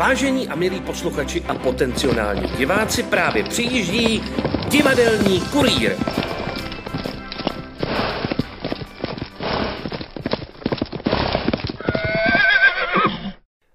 Vážení 0.00 0.48
a 0.48 0.54
milí 0.54 0.80
posluchači 0.80 1.42
a 1.42 1.54
potenciální 1.54 2.48
diváci 2.48 3.02
právě 3.02 3.44
přijíždí 3.44 4.22
divadelní 4.68 5.40
kurýr. 5.40 5.96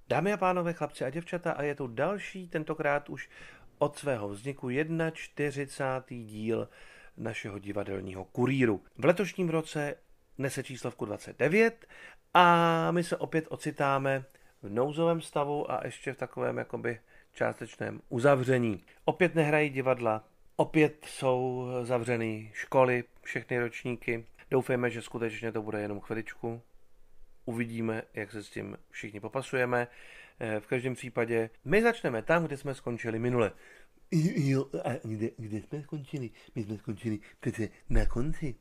Dámy 0.08 0.32
a 0.32 0.36
pánové, 0.36 0.72
chlapci 0.72 1.04
a 1.04 1.10
děvčata, 1.10 1.52
a 1.52 1.62
je 1.62 1.74
tu 1.74 1.86
další, 1.86 2.48
tentokrát 2.48 3.08
už 3.08 3.28
od 3.78 3.98
svého 3.98 4.28
vzniku 4.28 4.68
41. 5.12 6.26
díl 6.26 6.68
našeho 7.16 7.58
divadelního 7.58 8.24
kurýru. 8.24 8.82
V 8.98 9.04
letošním 9.04 9.48
roce 9.48 9.94
nese 10.38 10.62
číslovku 10.62 11.04
29 11.04 11.86
a 12.34 12.90
my 12.90 13.04
se 13.04 13.16
opět 13.16 13.44
ocitáme 13.48 14.24
v 14.66 14.72
nouzovém 14.72 15.20
stavu 15.20 15.70
a 15.70 15.80
ještě 15.84 16.12
v 16.12 16.16
takovém 16.16 16.58
jakoby 16.58 17.00
částečném 17.32 18.00
uzavření. 18.08 18.84
Opět 19.04 19.34
nehrají 19.34 19.70
divadla, 19.70 20.24
opět 20.56 21.04
jsou 21.08 21.66
zavřeny 21.82 22.50
školy, 22.54 23.04
všechny 23.22 23.58
ročníky. 23.58 24.26
Doufejme, 24.50 24.90
že 24.90 25.02
skutečně 25.02 25.52
to 25.52 25.62
bude 25.62 25.80
jenom 25.80 26.00
chviličku. 26.00 26.62
Uvidíme, 27.44 28.02
jak 28.14 28.32
se 28.32 28.42
s 28.42 28.50
tím 28.50 28.76
všichni 28.90 29.20
popasujeme. 29.20 29.88
Eh, 30.40 30.60
v 30.60 30.66
každém 30.66 30.94
případě 30.94 31.50
my 31.64 31.82
začneme 31.82 32.22
tam, 32.22 32.44
kde 32.44 32.56
jsme 32.56 32.74
skončili 32.74 33.18
minule. 33.18 33.52
Jo, 34.36 34.66
a 34.84 34.90
kde, 35.04 35.30
kde 35.36 35.62
jsme 35.62 35.82
skončili? 35.82 36.30
My 36.54 36.64
jsme 36.64 36.78
skončili 36.78 37.18
přece 37.40 37.68
na 37.90 38.06
konci. 38.06 38.54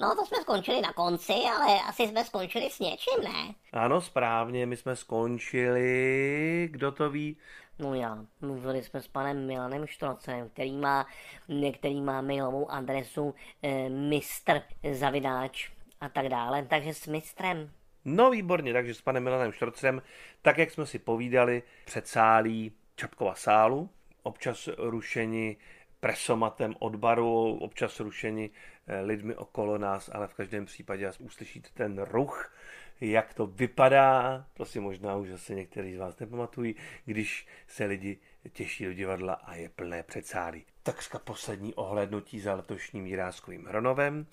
No, 0.00 0.14
to 0.14 0.26
jsme 0.26 0.36
skončili 0.42 0.80
na 0.80 0.92
konci, 0.92 1.32
ale 1.32 1.80
asi 1.88 2.08
jsme 2.08 2.24
skončili 2.24 2.70
s 2.70 2.78
něčím, 2.78 3.24
ne? 3.24 3.54
Ano, 3.72 4.00
správně, 4.00 4.66
my 4.66 4.76
jsme 4.76 4.96
skončili, 4.96 6.68
kdo 6.70 6.92
to 6.92 7.10
ví? 7.10 7.36
No 7.78 7.94
já, 7.94 8.18
mluvili 8.40 8.82
jsme 8.82 9.02
s 9.02 9.08
panem 9.08 9.46
Milanem 9.46 9.86
Štrocem, 9.86 10.48
který 10.48 10.76
má, 10.76 11.06
který 11.74 12.00
má 12.00 12.20
mailovou 12.20 12.70
adresu 12.70 13.34
e, 13.62 13.88
mistr 13.88 14.62
zavidáč 14.92 15.70
a 16.00 16.08
tak 16.08 16.28
dále, 16.28 16.66
takže 16.70 16.94
s 16.94 17.06
mistrem. 17.06 17.70
No 18.04 18.30
výborně, 18.30 18.72
takže 18.72 18.94
s 18.94 19.00
panem 19.00 19.24
Milanem 19.24 19.52
Štrocem, 19.52 20.02
tak 20.42 20.58
jak 20.58 20.70
jsme 20.70 20.86
si 20.86 20.98
povídali, 20.98 21.62
předsálí 21.84 22.72
Čapkova 22.96 23.34
sálu, 23.34 23.90
občas 24.22 24.68
rušení 24.78 25.56
presomatem 26.00 26.74
od 26.78 26.96
baru, 26.96 27.58
občas 27.58 28.00
rušení 28.00 28.50
eh, 28.86 29.00
lidmi 29.00 29.34
okolo 29.34 29.78
nás, 29.78 30.10
ale 30.12 30.28
v 30.28 30.34
každém 30.34 30.66
případě 30.66 31.10
uslyšíte 31.18 31.68
ten 31.74 32.02
ruch, 32.02 32.52
jak 33.00 33.34
to 33.34 33.46
vypadá, 33.46 34.44
to 34.54 34.64
si 34.64 34.80
možná 34.80 35.16
už 35.16 35.28
zase 35.28 35.54
někteří 35.54 35.94
z 35.94 35.98
vás 35.98 36.18
nepamatují, 36.18 36.74
když 37.04 37.46
se 37.66 37.84
lidi 37.84 38.18
těší 38.52 38.84
do 38.84 38.92
divadla 38.92 39.34
a 39.34 39.54
je 39.54 39.68
plné 39.68 40.02
předsálí. 40.02 40.64
Takřka 40.82 41.18
poslední 41.18 41.74
ohlednutí 41.74 42.40
za 42.40 42.54
letošním 42.54 43.06
Jiráskovým 43.06 43.64
Hronovem, 43.64 44.26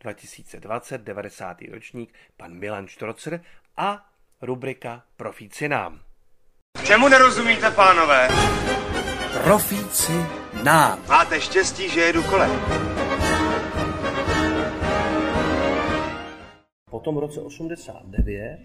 2020, 0.00 1.00
90. 1.00 1.62
ročník, 1.72 2.14
pan 2.36 2.54
Milan 2.54 2.86
Štrocer 2.86 3.40
a 3.76 4.10
rubrika 4.42 5.02
Profíci 5.16 5.68
nám. 5.68 6.00
Čemu 6.86 7.08
nerozumíte, 7.08 7.70
pánové? 7.70 8.28
Profíci 9.32 10.12
nám. 10.64 10.98
Máte 11.08 11.40
štěstí, 11.40 11.88
že 11.88 12.00
jedu 12.00 12.22
kolem. 12.22 12.50
Po 16.90 17.00
tom 17.00 17.16
roce 17.16 17.40
89 17.40 18.58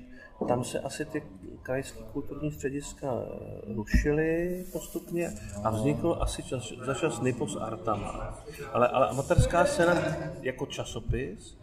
tam 0.48 0.64
se 0.64 0.80
asi 0.80 1.06
ty 1.06 1.23
krajské 1.62 2.00
kulturní 2.14 2.52
střediska 2.52 3.08
eh, 3.08 3.73
rušily 3.73 4.64
postupně 4.72 5.30
a 5.64 5.70
vznikl 5.70 6.18
asi 6.20 6.44
čas, 6.44 6.73
za 6.86 6.94
čas 6.94 7.22
Nipos 7.22 7.56
Artama. 7.56 8.40
Ale, 8.73 8.88
ale 8.88 9.08
amatérská 9.08 9.66
scéna 9.66 9.94
jako 10.42 10.66
časopis, 10.66 11.58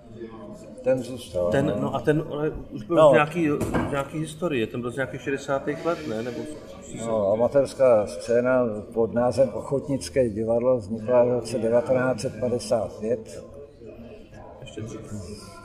ten 0.82 1.02
zůstal. 1.02 1.50
ten, 1.50 1.72
no 1.80 1.94
a 1.94 2.00
ten 2.00 2.25
ale 2.30 2.50
už 2.50 2.82
byl 2.84 2.97
No. 2.97 3.10
z 3.10 3.12
nějaký, 3.12 3.48
z 3.88 3.91
nějaký 3.91 4.19
historie, 4.19 4.66
ten 4.66 4.80
byl 4.80 4.91
z 4.91 4.97
nějakých 4.97 5.20
60. 5.20 5.66
let, 5.84 5.98
ne? 6.08 6.22
Nebo 6.22 6.38
No, 7.06 7.32
amatérská 7.32 8.06
scéna 8.06 8.64
pod 8.94 9.14
názvem 9.14 9.48
Ochotnické 9.48 10.28
divadlo 10.28 10.78
vznikla 10.78 11.24
v 11.24 11.28
roce 11.28 11.58
1955. 11.58 13.44
ještě. 14.60 14.82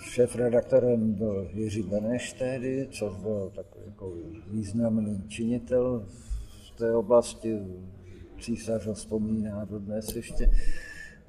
Šéf-redaktorem 0.01 1.13
byl 1.13 1.47
Jiří 1.53 1.81
Beneš 1.83 2.33
tehdy, 2.33 2.87
což 2.91 3.15
byl 3.15 3.51
takový 3.55 3.83
jako 3.85 4.13
významný 4.47 5.23
činitel 5.27 6.05
v 6.67 6.77
té 6.77 6.95
oblasti. 6.95 7.59
Císař 8.41 8.85
ho 8.87 8.93
vzpomíná 8.93 9.65
dodnes 9.65 10.15
ještě. 10.15 10.51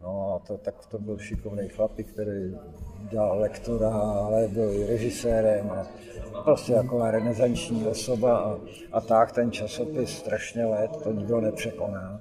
No 0.03 0.34
a 0.34 0.47
to, 0.47 0.56
tak 0.56 0.86
to 0.86 0.98
byl 0.98 1.19
šikovný 1.19 1.69
chlapík, 1.69 2.06
který 2.12 2.54
dělal 3.00 3.38
lektora, 3.38 3.91
ale 3.91 4.49
byl 4.49 4.72
i 4.72 4.87
režisérem. 4.87 5.71
A 5.71 6.43
prostě 6.43 6.72
taková 6.72 7.11
renesanční 7.11 7.87
osoba 7.87 8.38
a, 8.38 8.59
a 8.93 9.00
tak 9.00 9.33
ten 9.33 9.53
časopis 9.53 10.11
strašně 10.11 10.65
let, 10.65 10.91
to 11.03 11.12
nikdo 11.12 11.41
nepřekoná. 11.41 12.21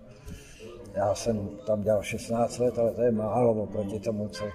Já 0.95 1.15
jsem 1.15 1.49
tam 1.67 1.81
dělal 1.81 2.01
16 2.01 2.57
let, 2.57 2.79
ale 2.79 2.91
to 2.91 3.01
je 3.01 3.11
málo 3.11 3.53
oproti 3.53 3.99
tomu, 3.99 4.27
co, 4.27 4.45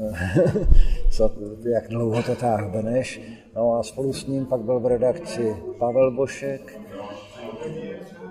co, 1.10 1.30
jak 1.72 1.88
dlouho 1.88 2.22
to 2.22 2.36
táhl 2.36 2.68
Beneš. 2.70 3.20
No 3.56 3.78
a 3.78 3.82
spolu 3.82 4.12
s 4.12 4.26
ním 4.26 4.46
pak 4.46 4.60
byl 4.60 4.80
v 4.80 4.86
redakci 4.86 5.56
Pavel 5.78 6.10
Bošek, 6.10 6.80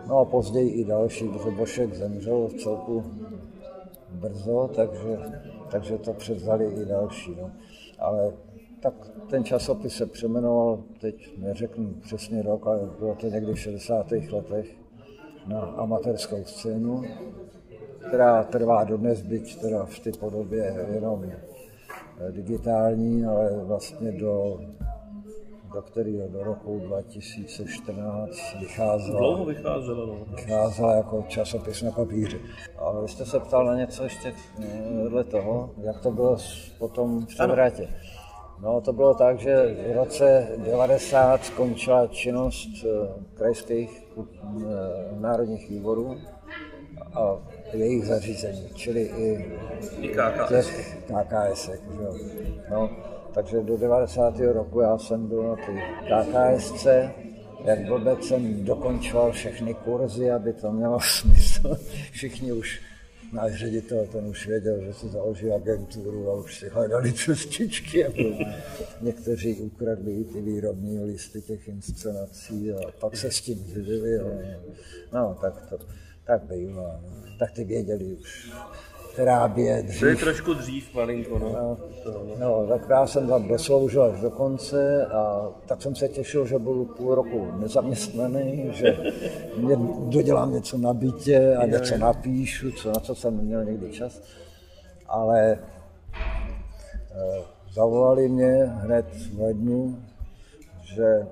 no 0.08 0.18
a 0.18 0.26
později 0.26 0.70
i 0.70 0.86
další, 0.86 1.28
protože 1.28 1.52
Bošek 1.52 1.94
zemřel 1.94 2.48
v 2.48 2.54
celku 2.54 3.04
brzo, 4.12 4.70
takže, 4.76 5.18
takže 5.72 5.98
to 5.98 6.14
převzali 6.14 6.66
i 6.66 6.86
další. 6.86 7.36
No. 7.42 7.52
Ale 8.00 8.34
tak 8.80 8.94
ten 9.30 9.44
časopis 9.44 9.94
se 9.94 10.06
přemenoval, 10.06 10.84
teď 11.02 11.38
neřeknu 11.38 11.94
přesně 12.02 12.42
rok, 12.42 12.68
ale 12.68 12.80
bylo 13.00 13.16
to 13.16 13.28
někdy 13.28 13.54
v 13.54 13.60
60. 13.60 14.12
letech 14.12 14.76
na 15.48 15.60
amatérskou 15.60 16.44
scénu, 16.44 17.04
která 18.08 18.44
trvá 18.44 18.84
dodnes, 18.84 19.22
byť 19.22 19.62
teda 19.62 19.86
v 19.86 20.00
té 20.00 20.12
podobě 20.12 20.88
jenom 20.94 21.26
digitální, 22.32 23.26
ale 23.26 23.64
vlastně 23.64 24.12
do, 24.12 24.60
do 25.74 25.82
kterého 25.82 26.28
do 26.28 26.44
roku 26.44 26.80
2014 26.80 28.56
vycházela 28.60 29.20
Dlouho 29.20 29.46
vycházelo, 29.46 30.06
no. 30.06 30.26
vycházela 30.36 30.96
jako 30.96 31.26
časopis 31.28 31.82
na 31.82 31.92
papíře. 31.92 32.38
Ale 32.78 33.02
vy 33.02 33.08
jste 33.08 33.26
se 33.26 33.40
ptal 33.40 33.66
na 33.66 33.76
něco 33.76 34.04
ještě 34.04 34.34
eh, 34.64 35.04
vedle 35.04 35.24
toho, 35.24 35.72
jak 35.78 36.02
to 36.02 36.12
bylo 36.12 36.38
potom 36.78 37.26
v 37.26 37.28
Převratě. 37.28 37.90
No 38.62 38.82
to 38.82 38.94
bylo 38.94 39.14
tak, 39.14 39.40
že 39.40 39.76
v 39.94 39.96
roce 39.96 40.48
90 40.66 41.46
skončila 41.46 42.08
činnost 42.08 42.70
eh, 42.84 43.10
krajských 43.34 44.04
eh, 44.20 44.24
národních 45.20 45.70
výborů 45.70 46.18
a 47.14 47.38
jejich 47.74 48.06
zařízení, 48.06 48.70
čili 48.76 49.02
i 49.02 49.52
I 50.00 50.08
KKS. 50.10 50.50
těch 50.50 50.98
KKS. 51.06 51.70
No, 52.72 52.90
takže 53.38 53.62
do 53.64 53.78
90. 53.78 54.40
roku 54.40 54.80
já 54.81 54.98
jsem 54.98 55.28
byl 55.28 55.44
na 55.44 55.56
ty 55.56 55.81
KKSC, 56.06 56.88
jak 57.64 57.86
blbec 57.88 58.24
jsem 58.24 58.66
dokončoval 58.66 59.31
všechny 59.31 59.74
kurzy, 59.74 60.31
aby 60.31 60.53
to 60.53 60.72
mělo 60.72 61.00
smysl. 61.20 61.78
Všichni 62.12 62.52
už, 62.52 62.81
náš 63.34 63.53
ředitel, 63.53 64.08
ten 64.12 64.25
už 64.25 64.48
věděl, 64.48 64.81
že 64.81 64.94
si 64.94 65.08
založil 65.08 65.56
agenturu 65.56 66.31
a 66.31 66.34
už 66.34 66.59
si 66.59 66.70
hledali 66.70 67.14
cestičky. 67.14 68.06
Někteří 69.02 69.62
ukradli 69.62 70.12
i 70.12 70.24
ty 70.24 70.42
výrobní 70.42 71.04
listy 71.04 71.42
těch 71.42 71.68
inscenací 71.68 72.72
a 72.72 72.92
pak 73.00 73.18
se 73.18 73.31
s 73.31 73.42
tím 73.42 73.66
živili. 73.68 74.19
No, 75.13 75.38
tak 75.42 75.69
to 75.69 75.78
tak 76.28 76.44
bývá. 76.44 77.00
No. 77.04 77.38
Tak 77.39 77.51
ty 77.51 77.63
věděli 77.63 78.06
už, 78.06 78.51
která 79.18 79.48
bě 79.48 79.84
dřív. 79.84 80.00
To 80.00 80.06
je 80.06 80.16
trošku 80.16 80.54
dřív, 80.54 80.94
malinko, 80.94 81.40
no. 81.40 81.50
No, 81.50 81.78
no, 82.40 82.68
tak 82.68 82.90
já 82.90 83.08
jsem 83.08 83.28
tam 83.28 83.48
dosloužil 83.48 84.04
až 84.04 84.19
do 84.19 84.31
konce 84.31 85.06
a 85.06 85.50
tak 85.66 85.81
jsem 85.81 85.96
se 85.96 86.08
těšil, 86.08 86.46
že 86.46 86.60
budu 86.60 86.86
půl 86.86 87.16
roku 87.16 87.52
nezaměstnaný, 87.60 88.69
že 88.72 88.98
mě, 89.58 89.75
dodělám 90.06 90.54
něco 90.54 90.78
na 90.78 90.94
bytě 90.94 91.56
a 91.56 91.66
něco 91.66 91.98
napíšu, 91.98 92.72
co, 92.72 92.90
na 92.90 93.00
co 93.00 93.16
jsem 93.16 93.38
neměl 93.38 93.66
někdy 93.66 93.92
čas. 93.92 94.22
Ale 95.08 95.52
eh, 95.52 97.42
zavolali 97.72 98.30
mě 98.30 98.63
hned 98.66 99.06
v 99.34 99.42
lednu, 99.42 100.04
že 100.96 101.28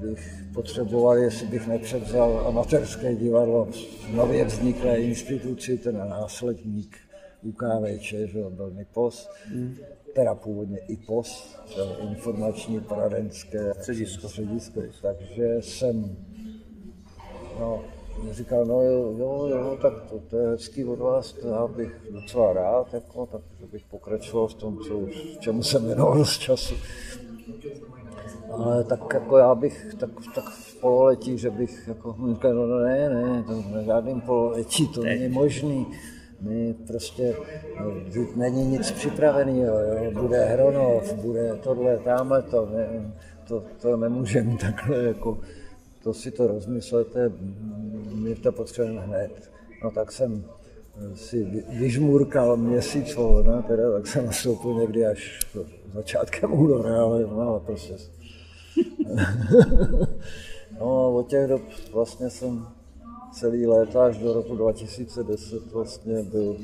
bych 0.00 0.44
potřeboval, 0.54 1.16
jestli 1.16 1.46
bych 1.46 1.66
nepřevzal 1.66 2.44
amatérské 2.46 3.14
divadlo 3.14 3.68
v 4.10 4.14
nově 4.14 4.44
vzniklé 4.44 4.96
instituci, 4.96 5.78
ten 5.78 6.08
následník 6.08 7.09
UKVČ, 7.42 8.14
že 8.24 8.44
byl 8.50 8.70
NIPOS, 8.70 9.28
teda 10.14 10.34
původně 10.34 10.78
IPOS, 10.78 11.56
to 11.74 11.98
informační 12.00 12.80
poradenské 12.80 13.74
Středisko. 13.74 14.28
středisko. 14.28 14.80
Takže 15.02 15.56
jsem 15.60 16.16
No, 17.60 17.82
říkal, 18.30 18.64
no 18.64 18.82
jo, 18.82 19.14
jo, 19.18 19.46
jo, 19.50 19.78
tak 19.82 19.92
to, 20.10 20.18
to 20.18 20.36
je 20.38 20.48
hezký 20.48 20.84
od 20.84 20.98
vás, 20.98 21.32
to 21.32 21.48
já 21.48 21.66
bych 21.66 21.96
docela 22.12 22.52
rád, 22.52 22.94
jako, 22.94 23.26
tak 23.26 23.40
bych 23.72 23.84
pokračoval 23.84 24.48
v 24.48 24.54
tom, 24.54 24.78
co, 24.78 24.98
už- 24.98 25.36
čemu 25.40 25.62
jsem 25.62 25.84
věnoval 25.86 26.18
dost 26.18 26.38
času. 26.38 26.74
Ale 28.52 28.84
tak 28.84 29.00
jako 29.14 29.36
já 29.38 29.54
bych, 29.54 29.94
tak, 30.00 30.10
tak 30.34 30.44
v 30.44 30.80
pololetí, 30.80 31.38
že 31.38 31.50
bych 31.50 31.88
jako, 31.88 32.16
říkal, 32.34 32.54
no 32.54 32.78
ne, 32.78 33.08
ne, 33.10 33.42
to 33.42 33.62
na 33.74 33.82
žádným 33.82 34.20
pololetí, 34.20 34.88
to 34.88 35.02
není 35.04 35.28
možný. 35.28 35.86
My 36.40 36.74
prostě, 36.86 37.36
no, 37.80 37.92
není 38.36 38.66
nic 38.66 38.90
připraveného, 38.90 39.76
bude 40.12 40.44
Hronov, 40.44 41.14
bude 41.14 41.58
tohle, 41.62 41.98
tamhle 41.98 42.42
to, 42.42 42.66
ne, 42.66 43.12
to, 43.48 43.64
to 43.80 43.96
nemůžeme 43.96 44.56
takhle, 44.60 45.02
jako, 45.02 45.38
to 46.02 46.14
si 46.14 46.30
to 46.30 46.46
rozmyslete, 46.46 47.32
my 48.14 48.34
to 48.34 48.52
potřebujeme 48.52 49.00
hned. 49.00 49.50
No 49.84 49.90
tak 49.90 50.12
jsem 50.12 50.44
si 51.14 51.44
vy- 51.44 51.64
vyžmurkal 51.78 52.56
měsíc 52.56 53.14
volna, 53.14 53.62
teda, 53.62 53.92
tak 53.92 54.06
jsem 54.06 54.26
nastoupil 54.26 54.74
někdy 54.74 55.06
až 55.06 55.40
začátkem 55.92 56.52
února, 56.52 57.02
ale, 57.02 57.22
no, 57.22 57.40
ale 57.40 57.60
prostě 57.60 57.94
No 60.80 61.14
od 61.14 61.28
těch 61.28 61.48
dob 61.48 61.62
vlastně 61.92 62.30
jsem 62.30 62.66
celý 63.32 63.66
léta 63.66 64.04
až 64.04 64.18
do 64.18 64.32
roku 64.32 64.56
2010 64.56 65.72
vlastně 65.72 66.22
byl 66.22 66.56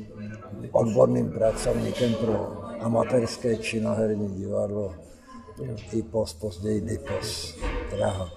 odborným 0.71 1.31
pracovníkem 1.31 2.13
pro 2.13 2.63
amatérské 2.79 3.57
činoherní 3.57 4.35
divadlo 4.35 4.95
IPOS, 5.93 6.33
později 6.33 6.81
DIPOS, 6.81 7.57
Praha. 7.89 8.29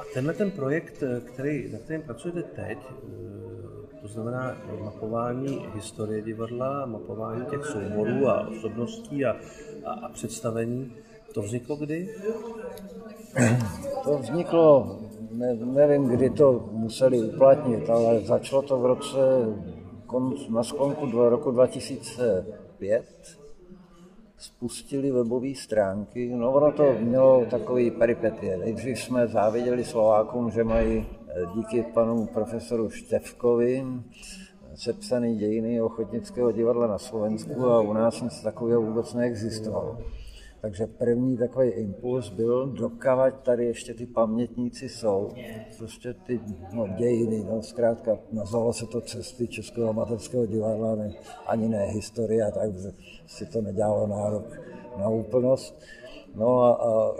A 0.00 0.04
tenhle 0.14 0.34
ten 0.34 0.50
projekt, 0.50 1.02
který, 1.24 1.72
na 1.72 1.78
kterém 1.78 2.02
pracujete 2.02 2.42
teď, 2.42 2.78
eh, 2.78 4.00
to 4.02 4.08
znamená 4.08 4.56
mapování 4.80 5.66
historie 5.74 6.22
divadla, 6.22 6.86
mapování 6.86 7.46
těch 7.46 7.64
souborů 7.64 8.28
a 8.28 8.48
osobností 8.48 9.24
a, 9.24 9.36
a, 9.84 9.92
a 9.92 10.08
představení, 10.08 10.92
to 11.34 11.42
vzniklo 11.42 11.76
kdy? 11.76 12.14
To 14.04 14.18
vzniklo, 14.18 14.98
ne, 15.38 15.54
nevím, 15.54 16.08
kdy 16.08 16.30
to 16.30 16.68
museli 16.72 17.22
uplatnit, 17.22 17.90
ale 17.90 18.20
začalo 18.20 18.62
to 18.62 18.78
v 18.78 18.86
roce, 18.86 19.18
konc, 20.06 20.48
na 20.48 20.62
sklonku 20.62 21.06
dva- 21.06 21.28
roku 21.28 21.50
2005. 21.50 23.04
Spustili 24.38 25.10
webové 25.10 25.54
stránky, 25.54 26.32
no 26.36 26.52
ono 26.52 26.72
to 26.72 26.94
mělo 27.00 27.46
takový 27.50 27.90
peripetie. 27.90 28.56
Nejdřív 28.56 28.98
jsme 28.98 29.26
záviděli 29.26 29.84
Slovákům, 29.84 30.50
že 30.50 30.64
mají 30.64 31.06
eh, 31.28 31.42
díky 31.54 31.82
panu 31.82 32.26
profesoru 32.26 32.90
Števkovi 32.90 33.84
sepsaný 34.74 35.36
dějiny 35.36 35.82
ochotnického 35.82 36.52
divadla 36.52 36.86
na 36.86 36.98
Slovensku 36.98 37.66
a 37.66 37.80
u 37.80 37.92
nás 37.92 38.20
nic 38.20 38.40
takového 38.40 38.82
vůbec 38.82 39.14
neexistovalo. 39.14 39.98
Takže 40.64 40.86
první 40.86 41.36
takový 41.36 41.68
impuls 41.68 42.30
byl, 42.30 42.66
dokavať 42.66 43.34
tady 43.42 43.64
ještě 43.64 43.94
ty 43.94 44.06
pamětníci 44.06 44.88
jsou. 44.88 45.30
Prostě 45.78 46.14
ty 46.14 46.40
no, 46.72 46.88
dějiny, 46.88 47.44
no, 47.44 47.62
zkrátka 47.62 48.18
nazvalo 48.32 48.72
se 48.72 48.86
to 48.86 49.00
cesty 49.00 49.48
Českého 49.48 49.88
amatérského 49.88 50.46
divadla, 50.46 50.94
ne, 50.94 51.12
ani 51.46 51.68
ne 51.68 51.86
historie, 51.86 52.52
takže 52.52 52.92
si 53.26 53.46
to 53.46 53.60
nedělalo 53.60 54.06
nárok 54.06 54.60
na 54.98 55.08
úplnost. 55.08 55.80
No 56.34 56.60
a, 56.60 56.72
a 56.72 57.14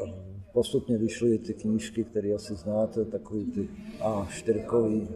postupně 0.52 0.98
vyšly 0.98 1.38
ty 1.38 1.54
knížky, 1.54 2.04
které 2.04 2.34
asi 2.34 2.54
znáte, 2.54 3.04
takový 3.04 3.44
ty 3.44 3.68
A4 4.00 5.08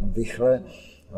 bychle. 0.00 0.62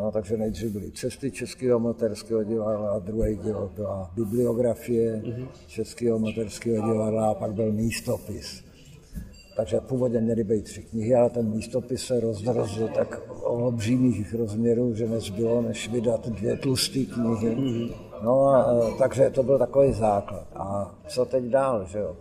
No, 0.01 0.11
takže 0.11 0.37
nejdřív 0.37 0.71
byly 0.71 0.91
cesty 0.91 1.31
Českého 1.31 1.75
amatérského 1.75 2.43
divadla, 2.43 2.89
a 2.89 2.99
druhý 2.99 3.35
díl 3.35 3.71
byla 3.75 4.11
bibliografie 4.15 5.23
Českého 5.67 6.15
amatérského 6.15 6.87
divadla 6.87 7.29
a 7.29 7.33
pak 7.33 7.53
byl 7.53 7.71
místopis. 7.71 8.63
Takže 9.55 9.79
původně 9.79 10.21
měly 10.21 10.43
být 10.43 10.63
tři 10.63 10.83
knihy, 10.83 11.15
ale 11.15 11.29
ten 11.29 11.49
místopis 11.49 12.05
se 12.05 12.19
rozrostl 12.19 12.87
tak 12.87 13.21
obřímých 13.43 14.33
rozměrů, 14.33 14.95
že 14.95 15.07
nezbylo, 15.07 15.61
než 15.61 15.89
vydat 15.89 16.27
dvě 16.29 16.57
tlusté 16.57 16.99
knihy. 17.05 17.55
No 18.23 18.45
a, 18.45 18.61
a 18.61 18.97
takže 18.97 19.29
to 19.29 19.43
byl 19.43 19.57
takový 19.57 19.93
základ. 19.93 20.47
A 20.55 20.95
co 21.07 21.25
teď 21.25 21.43
dál, 21.43 21.85
že 21.85 21.99
jo? 21.99 22.15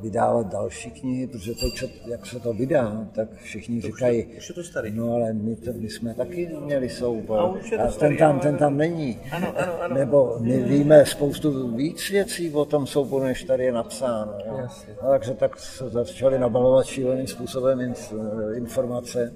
Vydávat 0.00 0.46
další 0.46 0.90
knihy, 0.90 1.26
protože 1.26 1.52
teď, 1.54 1.74
co, 1.78 1.86
jak 2.10 2.26
se 2.26 2.40
to 2.40 2.52
vydá, 2.52 3.06
tak 3.14 3.28
všichni 3.34 3.80
říkají, 3.80 4.26
už 4.38 4.48
je 4.48 4.54
to 4.54 4.62
starý. 4.62 4.90
no 4.94 5.12
ale 5.14 5.32
my, 5.32 5.56
to, 5.56 5.70
my 5.72 5.88
jsme 5.90 6.14
taky 6.14 6.50
měli 6.64 6.88
soubor, 6.88 7.38
A 7.38 7.44
už 7.46 7.70
je 7.72 7.78
to 7.78 7.84
a 7.84 7.90
starý, 7.90 8.16
ten 8.16 8.18
tam, 8.18 8.30
ano, 8.30 8.40
ten 8.40 8.56
tam 8.56 8.76
není. 8.76 9.18
Ano, 9.30 9.52
ano, 9.56 9.82
ano. 9.82 9.94
Nebo 9.94 10.36
my 10.40 10.62
víme 10.62 11.06
spoustu 11.06 11.76
víc 11.76 12.10
věcí 12.10 12.50
o 12.50 12.64
tom 12.64 12.86
souboru, 12.86 13.24
než 13.24 13.44
tady 13.44 13.64
je 13.64 13.72
napsáno. 13.72 14.32
Jo? 14.46 14.66
No, 15.02 15.08
takže 15.10 15.34
tak 15.34 15.58
se 15.58 15.88
začali 15.88 16.38
nabalovat 16.38 16.86
šíleným 16.86 17.26
způsobem 17.26 17.78
inf- 17.78 18.56
informace. 18.56 19.32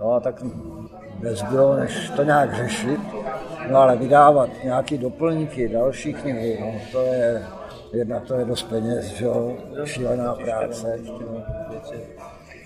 No 0.00 0.12
a 0.12 0.20
tak 0.20 0.44
nezbylo, 1.20 1.76
než 1.76 2.10
to 2.16 2.22
nějak 2.22 2.56
řešit. 2.56 3.00
No 3.70 3.76
ale 3.78 3.96
vydávat 3.96 4.50
nějaký 4.64 4.98
doplňky, 4.98 5.68
další 5.68 6.14
knihy, 6.14 6.58
no 6.60 6.80
to 6.92 7.02
je, 7.02 7.42
jedna 7.92 8.20
to 8.20 8.34
je 8.34 8.44
dost 8.44 8.62
peněz, 8.62 9.04
že 9.04 9.26
šílená 9.84 10.34
práce. 10.34 11.00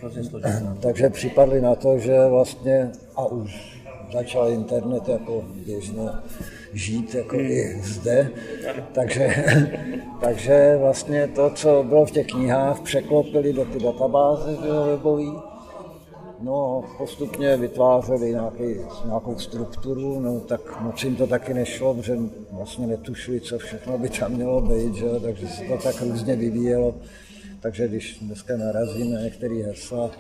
Takže 0.81 1.11
připadli 1.11 1.61
na 1.61 1.75
to, 1.75 1.99
že 1.99 2.27
vlastně, 2.29 2.91
a 3.17 3.25
už 3.25 3.81
začal 4.13 4.51
internet 4.51 5.09
jako 5.09 5.45
běžně 5.67 6.09
žít 6.73 7.15
jako 7.15 7.37
i 7.37 7.81
zde, 7.83 8.31
takže, 8.93 9.45
takže 10.21 10.77
vlastně 10.81 11.29
to, 11.29 11.51
co 11.51 11.85
bylo 11.89 12.07
v 12.07 12.11
těch 12.11 12.27
knihách, 12.27 12.81
překlopili 12.81 13.53
do 13.53 13.65
ty 13.65 13.79
databáze 13.79 14.57
webový, 14.91 15.33
No, 16.41 16.85
postupně 16.99 17.57
vytvářeli 17.57 18.31
nějaký, 18.31 18.81
nějakou 19.05 19.39
strukturu, 19.39 20.21
no 20.21 20.41
tak 20.41 20.81
moc 20.81 21.05
jim 21.05 21.17
to 21.17 21.27
taky 21.27 21.55
nešlo, 21.55 21.95
protože 21.95 22.17
vlastně 22.53 22.87
netušili, 22.87 23.41
co 23.41 23.59
všechno 23.59 23.99
by 23.99 24.09
tam 24.09 24.33
mělo 24.33 24.61
být, 24.61 24.95
že? 24.95 25.07
jo, 25.07 25.21
takže 25.21 25.49
se 25.49 25.63
to 25.65 25.77
tak 25.83 26.03
různě 26.03 26.37
vyvíjelo. 26.37 26.95
Takže 27.63 27.89
když 27.89 28.19
dneska 28.23 28.57
narazím 28.57 29.13
na 29.15 29.21
některé 29.21 29.55
hesla 29.55 30.11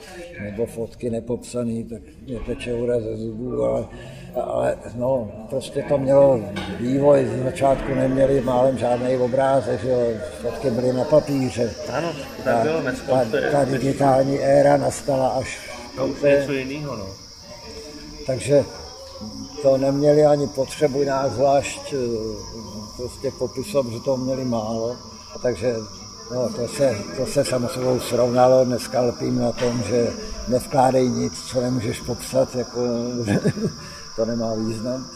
nebo 0.43 0.67
fotky 0.67 1.11
nepopsané, 1.11 1.85
tak 1.91 2.03
mě 2.27 2.39
teče 2.47 2.75
úraz 2.75 3.03
ze 3.03 3.17
zubů, 3.17 3.63
ale, 3.65 3.87
ale 4.43 4.79
no, 4.97 5.33
prostě 5.51 5.85
to 5.89 5.99
mělo 5.99 6.41
vývoj, 6.81 7.27
z 7.27 7.43
začátku 7.45 7.95
neměli 7.95 8.41
málem 8.41 8.79
žádný 8.79 9.17
obrázek, 9.17 9.81
že 9.81 9.89
jo, 9.89 10.01
fotky 10.43 10.71
byly 10.71 10.93
na 10.93 11.05
papíře. 11.05 11.71
Ano, 11.93 12.09
to 12.37 12.43
tak 12.45 12.63
bylo. 12.63 12.81
Ta, 13.07 13.37
je- 13.37 13.51
ta 13.51 13.65
digitální 13.65 14.39
éra 14.39 14.77
nastala 14.77 15.29
až 15.29 15.80
To 16.01 16.07
už 16.07 16.23
je 16.23 16.41
něco 16.41 16.53
jiného, 16.53 16.97
no. 16.97 17.07
takže 18.27 18.65
to 19.63 19.77
neměli 19.77 20.27
ani 20.27 20.47
potřebu 20.47 21.03
nějak 21.03 21.33
zvlášť 21.33 21.93
eh, 21.93 21.97
prostě 22.97 23.31
popisovat, 23.31 23.93
že 23.93 24.01
to 24.01 24.17
měli 24.17 24.45
málo. 24.45 24.97
Takže 25.43 25.77
no, 26.35 26.49
to, 26.49 26.69
se, 26.69 26.99
to 27.17 27.27
se 27.27 27.45
samozřejmě 27.45 28.01
srovnalo, 28.01 28.65
dneska 28.65 29.01
lpím 29.01 29.39
na 29.39 29.53
tom, 29.53 29.83
že 29.83 30.13
nevkládej 30.49 31.09
nic, 31.09 31.33
co 31.45 31.61
nemůžeš 31.61 32.01
popsat, 32.01 32.55
jako, 32.55 32.81
to 34.17 34.25
nemá 34.25 34.55
význam. 34.55 35.07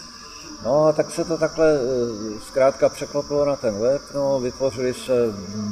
No 0.64 0.84
a 0.84 0.92
tak 0.92 1.10
se 1.10 1.24
to 1.24 1.38
takhle 1.38 1.78
eh, 1.80 2.40
zkrátka 2.40 2.88
překlopilo 2.88 3.44
na 3.44 3.56
ten 3.56 3.74
web, 3.80 4.00
no, 4.14 4.40
vytvořily 4.40 4.94
se 4.94 5.12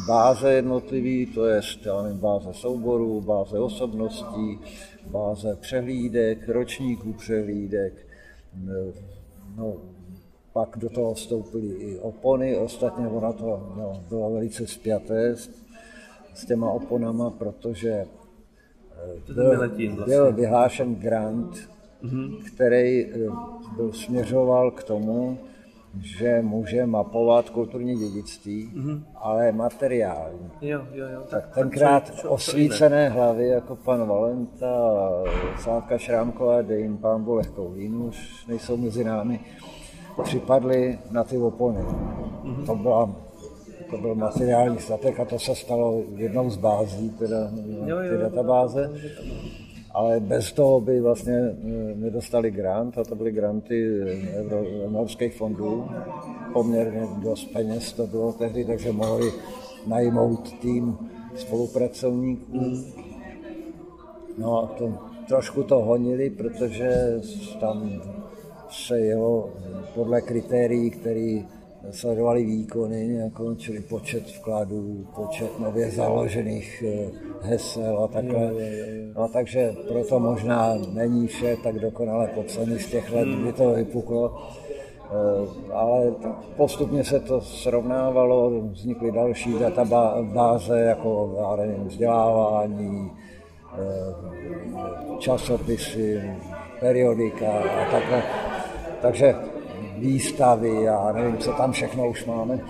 báze 0.07 0.53
jednotlivý, 0.53 1.27
to 1.27 1.47
je 1.47 1.61
já 1.85 2.03
nevím, 2.03 2.19
báze 2.19 2.55
souborů, 2.55 3.21
báze 3.21 3.59
osobností, 3.59 4.61
báze 5.07 5.57
přehlídek, 5.57 6.49
ročníků 6.49 7.13
přehlídek, 7.13 8.07
eh, 8.69 8.93
no, 9.57 9.77
pak 10.53 10.79
do 10.79 10.89
toho 10.89 11.15
vstoupily 11.15 11.67
i 11.67 11.99
opony, 11.99 12.59
ostatně 12.59 13.09
ono 13.09 13.33
to 13.33 13.73
no, 13.77 14.05
bylo 14.09 14.31
velice 14.31 14.67
spjaté 14.67 15.37
s, 15.37 15.51
s 16.35 16.47
těma 16.47 16.71
oponama, 16.71 17.31
protože 17.31 17.91
eh, 17.91 18.07
ten 19.35 19.49
Miletín 19.49 19.97
vlastně. 19.97 20.15
byl 20.15 20.33
vyhlášen 20.33 20.95
grant, 20.95 21.72
který 22.55 23.07
eh, 23.07 23.19
byl 23.77 23.93
směřoval 23.93 24.71
k 24.71 24.83
tomu, 24.85 25.39
že 26.01 26.39
může 26.43 26.87
mapovat 26.87 27.51
kulturní 27.51 27.97
dědictví, 27.97 28.73
ale 29.17 29.53
materiální. 29.53 30.51
Jo, 30.61 30.81
jo, 30.93 31.07
jo. 31.13 31.23
Tak 31.31 31.49
co- 31.49 31.61
tenkrát 31.61 32.07
co- 32.07 32.13
co 32.23 32.31
osvícené 32.31 33.09
hlavy 33.09 33.49
jako 33.49 33.77
pan 33.77 34.07
Valenta, 34.09 35.11
Slávka 35.59 35.99
Šrámková, 35.99 36.63
dej 36.63 36.83
jim 36.83 36.97
pánbu 36.99 37.35
lehkou 37.35 37.69
vínu, 37.69 38.05
už 38.07 38.47
nejsou 38.47 38.77
mezi 38.77 39.05
námi, 39.05 39.41
připadly 40.23 40.99
na 41.11 41.25
ty 41.25 41.39
opony. 41.39 41.81
To, 42.67 42.75
byla, 42.77 43.11
to 43.91 43.99
byl 43.99 44.15
materiální 44.15 44.79
statek 44.79 45.21
a 45.21 45.25
to 45.25 45.39
se 45.39 45.55
stalo 45.55 46.03
jednou 46.17 46.51
z 46.51 46.57
bází, 46.57 47.11
teda 47.11 47.37
Jo, 47.87 47.99
jo, 47.99 48.11
ty 48.17 48.19
databáze. 48.23 48.91
Ale 49.95 50.21
bez 50.21 50.53
toho 50.53 50.81
by 50.81 51.01
vlastně 51.01 51.35
eh, 51.35 51.55
nedostali 51.95 52.51
grant 52.51 52.99
a 52.99 53.05
to 53.05 53.15
byly 53.15 53.33
granty 53.33 54.01
eh, 54.03 54.85
evropských 54.85 55.35
fondů. 55.35 55.89
Poměrně 56.53 57.07
dost 57.23 57.45
peněz 57.45 57.93
to 57.93 58.07
bylo 58.07 58.33
tehdy, 58.33 58.65
takže 58.65 58.93
mohli 58.93 59.33
najmout 59.87 60.53
tým 60.53 60.99
spolupracovníků. 61.37 62.61
No 64.39 64.59
a 64.59 64.67
to, 64.67 64.99
trošku 65.29 65.63
to 65.63 65.79
honili, 65.79 66.31
protože 66.31 67.21
tam 67.61 68.03
se 68.71 69.01
jelo 69.01 69.51
podle 69.95 70.21
kritérií, 70.21 70.91
které 70.91 71.43
sledovali 71.91 72.45
výkony, 72.45 73.15
jako, 73.15 73.55
čili 73.55 73.81
počet 73.81 74.27
vkladů, 74.27 75.07
počet 75.15 75.61
nově 75.61 75.91
založených 75.91 76.85
eh, 76.87 77.11
hesel 77.41 78.05
a 78.05 78.09
takhle. 78.09 78.53
No, 79.17 79.29
takže 79.29 79.75
proto 79.89 80.21
možná 80.21 80.75
není 80.93 81.27
vše 81.27 81.57
tak 81.63 81.79
dokonale 81.79 82.29
popsaný 82.35 82.79
z 82.79 82.87
těch 82.87 83.13
let, 83.13 83.29
kdy 83.29 83.53
to 83.53 83.71
vypuklo. 83.71 84.49
Eh, 85.13 85.73
ale 85.73 86.13
postupně 86.57 87.05
se 87.05 87.21
to 87.21 87.41
srovnávalo, 87.41 88.61
vznikly 88.61 89.13
další 89.13 89.59
databáze, 89.59 90.81
jako 90.81 91.39
nevím, 91.57 91.85
vzdělávání, 91.89 93.11
eh, 93.75 94.15
časopisy, 95.19 96.23
periodika 96.81 97.53
a 97.53 97.91
takhle. 97.91 98.23
Takže 99.03 99.35
výstavy 100.03 100.89
a 100.89 101.13
nevím, 101.13 101.39
co 101.39 101.53
tam 101.53 101.73
všechno 101.73 102.09
už 102.09 102.25
máme. 102.25 102.59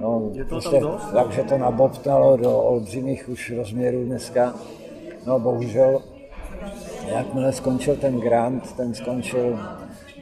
No, 0.00 0.30
Je 0.32 0.44
to 0.44 0.48
prostě, 0.48 0.80
tam 0.80 0.90
dost? 0.90 1.12
takže 1.12 1.42
to 1.42 1.58
nabobtalo 1.58 2.36
do 2.36 2.58
olbřimých 2.58 3.28
už 3.28 3.52
rozměrů 3.56 4.04
dneska. 4.04 4.54
No 5.26 5.38
bohužel, 5.40 6.02
jakmile 7.06 7.52
skončil 7.52 7.96
ten 7.96 8.20
grant, 8.20 8.72
ten 8.72 8.94
skončil 8.94 9.58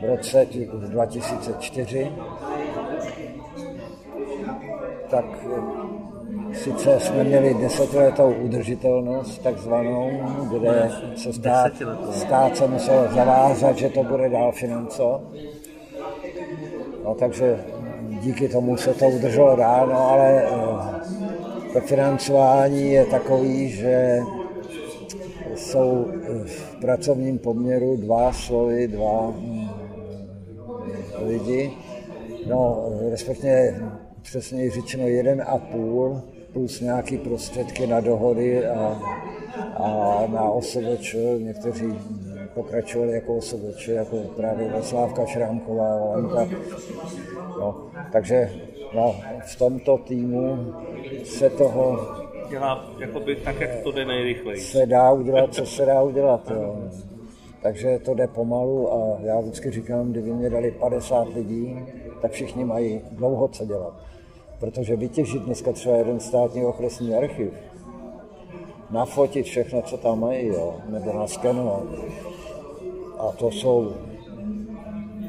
v 0.01 0.05
roce 0.05 0.47
2004, 0.91 2.13
tak 5.11 5.25
sice 6.53 7.01
jsme 7.01 7.25
měli 7.25 7.55
desetiletou 7.55 8.33
udržitelnost 8.33 9.43
takzvanou, 9.43 10.11
kde 10.53 10.91
se 11.17 11.33
stát, 11.33 11.73
stát 12.11 12.57
se 12.57 12.67
musel 12.69 13.09
zavázat, 13.15 13.77
že 13.77 13.89
to 13.89 14.03
bude 14.05 14.29
dál 14.29 14.53
financovat. 14.53 15.21
No, 17.07 17.15
takže 17.15 17.65
díky 18.21 18.49
tomu 18.49 18.77
se 18.77 18.95
to 18.95 19.09
udrželo 19.09 19.57
dál, 19.57 19.87
no, 19.87 19.99
ale 19.99 20.45
eh, 20.45 21.73
to 21.73 21.81
financování 21.81 22.93
je 22.93 23.07
takový, 23.07 23.71
že 23.71 24.21
jsou 25.55 26.07
eh, 26.11 26.45
v 26.45 26.77
pracovním 26.81 27.39
poměru 27.39 27.97
dva 27.97 28.33
slovy, 28.33 28.89
dva 28.89 29.31
mm, 29.31 29.69
lidi, 31.27 31.73
no 32.49 32.89
respektive 33.11 33.75
přesněji 34.23 34.71
řečeno 34.71 35.07
jeden 35.07 35.43
a 35.47 35.59
půl, 35.59 36.21
plus 36.53 36.81
nějaký 36.81 37.19
prostředky 37.19 37.87
na 37.87 38.01
dohody 38.01 38.67
a, 38.67 39.01
a 39.77 40.23
na 40.33 40.43
OSVČ, 40.43 41.17
někteří 41.39 41.95
pokračovali 42.57 43.13
jako 43.13 43.37
OSVČ, 43.37 43.89
jako 43.89 44.17
právě 44.37 44.69
Václávka 44.69 45.27
Šrámková, 45.27 45.99
Valenka. 45.99 46.49
No, 47.61 47.87
takže 48.13 48.51
no, 48.95 49.15
v 49.47 49.59
tomto 49.59 49.99
týmu 49.99 50.75
se 51.25 51.51
toho 51.51 51.99
Dělá 52.51 52.91
jakoby 52.99 53.37
tak, 53.37 53.61
jak 53.61 53.83
to 53.83 53.93
jde 53.93 54.05
nejrychleji. 54.05 54.61
se 54.61 54.87
dá 54.87 55.13
udělat, 55.13 55.55
co 55.55 55.67
se 55.67 55.85
dá 55.85 56.03
udělat. 56.03 56.51
Jo. 56.51 56.77
Takže 57.63 57.99
to 57.99 58.15
jde 58.15 58.27
pomalu 58.27 58.93
a 58.93 59.19
já 59.21 59.41
vždycky 59.41 59.71
říkám, 59.71 60.11
kdyby 60.11 60.33
mě 60.33 60.51
dali 60.51 60.71
50 60.71 61.29
lidí, 61.35 61.79
tak 62.23 62.33
všichni 62.33 62.65
mají 62.65 63.01
dlouho 63.13 63.49
co 63.49 63.67
dělat. 63.67 63.95
Protože 64.61 64.97
vytěžit 64.97 65.43
dneska 65.43 65.73
třeba 65.73 65.97
jeden 65.97 66.21
státní 66.21 66.65
okresní 66.65 67.15
archiv, 67.15 67.53
nafotit 68.91 69.47
všechno, 69.47 69.83
co 69.83 69.97
tam 69.97 70.21
mají, 70.21 70.47
jo, 70.47 70.75
nebo 70.89 71.13
naskenovat. 71.13 71.83
A 73.19 73.33
to 73.39 73.51
jsou, 73.51 73.93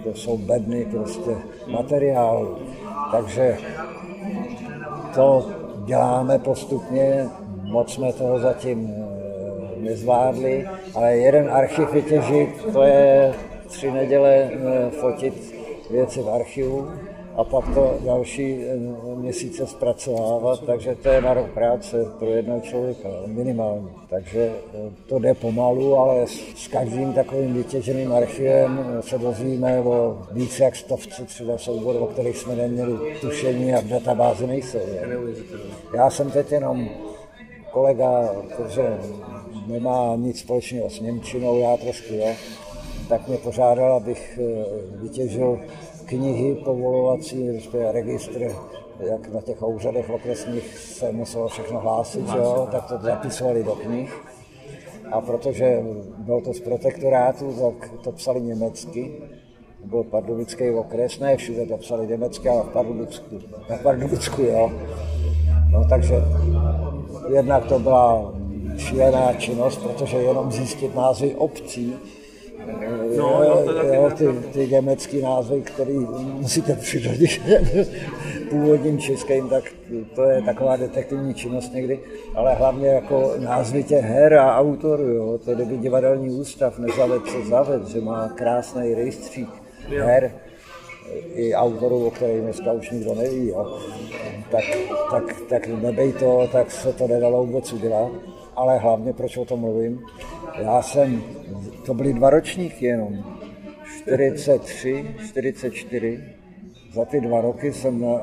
to 0.04 0.14
jsou 0.14 0.38
bedny 0.38 0.86
prostě 0.86 1.38
materiálu. 1.68 2.58
Takže 3.12 3.58
to 5.16 5.46
děláme 5.86 6.40
postupně, 6.40 7.30
moc 7.64 7.94
jsme 7.94 8.14
toho 8.14 8.40
zatím 8.40 8.94
eh, 8.94 9.82
nezvládli, 9.82 10.68
ale 10.96 11.18
jeden 11.18 11.50
archiv 11.50 11.94
vytěžit, 11.94 12.50
to 12.74 12.84
je 12.84 13.34
tři 13.68 13.92
neděle 13.92 14.34
eh, 14.34 14.90
fotit 14.90 15.56
věci 15.92 16.22
v 16.22 16.30
archivu 16.30 16.92
a 17.38 17.44
pak 17.44 17.74
to 17.74 17.94
další 18.06 18.64
eh, 18.64 18.76
měsíce 19.16 19.68
zpracovávat, 19.68 20.64
takže 20.66 20.96
to 20.96 21.10
je 21.10 21.22
na 21.22 21.34
rok 21.34 21.50
práce 21.50 22.06
pro 22.20 22.30
jednoho 22.30 22.60
člověka 22.62 23.10
minimálně. 23.26 23.88
Takže 24.10 24.52
to 25.08 25.20
jde 25.20 25.34
pomalu, 25.34 25.96
ale 25.98 26.28
s- 26.28 26.68
každým 26.68 27.14
takovým 27.14 27.54
vytěženým 27.54 28.14
archivem 28.14 28.86
se 29.02 29.18
dozvíme 29.18 29.80
o 29.82 30.18
více 30.32 30.64
jak 30.64 30.76
stovce 30.76 31.26
třeba 31.26 31.58
souborů, 31.58 32.00
o 32.00 32.08
kterých 32.08 32.38
jsme 32.38 32.56
neměli 32.56 32.94
tušení 33.22 33.74
a 33.74 33.82
v 33.82 33.86
databázi 33.86 34.48
nejsou. 34.48 34.78
jo. 34.78 35.20
Já 35.96 36.10
jsem 36.10 36.32
teď 36.32 36.52
jenom 36.52 36.90
kolega, 37.72 38.30
protože 38.58 38.98
nemá 39.68 40.16
nic 40.16 40.40
společného 40.40 40.90
s 40.90 41.00
Němčinou, 41.00 41.60
já 41.60 41.78
trošku 41.78 42.14
jo, 42.14 42.28
tak 43.10 43.28
mě 43.28 43.38
požádal, 43.38 43.94
abych 43.94 44.40
eh, 44.42 44.66
vytěžil 45.02 45.60
knihy 46.08 46.56
povolovací, 46.56 47.62
registr, 47.92 48.52
jak 49.00 49.34
na 49.34 49.42
těch 49.42 49.62
úřadech 49.62 50.10
okresních 50.10 50.78
se 50.78 51.12
muselo 51.12 51.48
všechno 51.48 51.80
hlásit, 51.80 52.26
jo, 52.36 52.68
tak 52.72 52.86
to 52.88 52.98
zapisovali 52.98 53.64
do 53.64 53.76
knih. 53.76 54.14
A 55.12 55.22
protože 55.22 55.84
bylo 56.18 56.42
to 56.42 56.54
z 56.54 56.60
protektorátu, 56.60 57.54
tak 57.54 57.92
to 58.04 58.12
psali 58.12 58.42
německy. 58.42 59.12
Byl 59.84 60.04
pardubický 60.04 60.70
okres, 60.70 61.20
ne 61.20 61.38
všude 61.38 61.66
to 61.66 61.78
psali 61.78 62.08
německy, 62.08 62.50
ale 62.50 62.64
v 62.64 62.70
Pardubicku, 62.70 63.40
na 63.70 63.78
Pardubicku, 63.78 64.42
jo. 64.42 64.72
No 65.72 65.86
takže 65.90 66.16
jednak 67.36 67.66
to 67.66 67.80
byla 67.80 68.34
šílená 68.78 69.34
činnost, 69.34 69.78
protože 69.78 70.18
jenom 70.18 70.52
zjistit 70.52 70.96
názvy 70.96 71.36
obcí, 71.36 71.94
No, 73.18 73.44
jo, 73.44 73.62
to 73.66 73.72
je 73.72 73.76
taky 73.76 73.96
jo, 73.96 74.12
ty, 74.18 74.28
ty 74.54 74.68
německý 74.68 75.22
názvy, 75.22 75.62
který 75.62 75.98
musíte 76.24 76.76
přirodit 76.76 77.42
původním 78.50 79.00
českým, 79.00 79.50
tak 79.50 79.64
to 80.16 80.24
je 80.24 80.42
taková 80.42 80.76
detektivní 80.76 81.34
činnost 81.34 81.74
někdy, 81.74 82.00
ale 82.36 82.54
hlavně 82.54 82.88
jako 82.88 83.34
názvy 83.38 83.84
těch 83.84 84.06
her 84.06 84.34
a 84.34 84.60
autorů, 84.60 85.04
jo, 85.04 85.38
to 85.46 85.56
kdyby 85.56 85.78
divadelní 85.78 86.30
ústav 86.30 86.80
nezaved, 86.80 87.22
co 87.26 87.50
zaved, 87.50 87.88
že 87.88 88.02
má 88.02 88.30
krásný 88.30 88.94
rejstřík 88.94 89.50
her, 89.90 90.32
i 91.34 91.54
autorů, 91.54 92.08
o 92.08 92.12
kterých 92.12 92.42
dneska 92.42 92.72
už 92.72 92.92
nikdo 92.92 93.16
neví, 93.16 93.48
jo. 93.48 93.80
Tak, 94.52 94.64
tak, 95.12 95.42
tak 95.50 95.68
nebej 95.68 96.14
to, 96.14 96.50
tak 96.52 96.72
se 96.72 96.94
to 96.94 97.08
nedalo 97.08 97.46
vůbec 97.46 97.74
udělat. 97.74 98.12
Ale 98.58 98.78
hlavně, 98.78 99.14
proč 99.14 99.38
o 99.38 99.46
tom 99.46 99.60
mluvím, 99.60 100.02
já 100.62 100.82
jsem, 100.82 101.24
to 101.86 101.94
byly 101.94 102.14
dva 102.14 102.30
ročníky 102.30 102.86
jenom, 102.86 103.38
43, 104.02 105.16
44, 105.28 106.24
za 106.94 107.06
ty 107.06 107.22
dva 107.22 107.42
roky 107.42 107.74
jsem 107.74 108.02
na, 108.02 108.22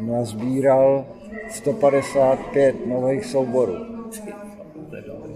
nazbíral 0.00 1.06
155 1.50 2.86
nových 2.86 3.24
souborů. 3.24 3.74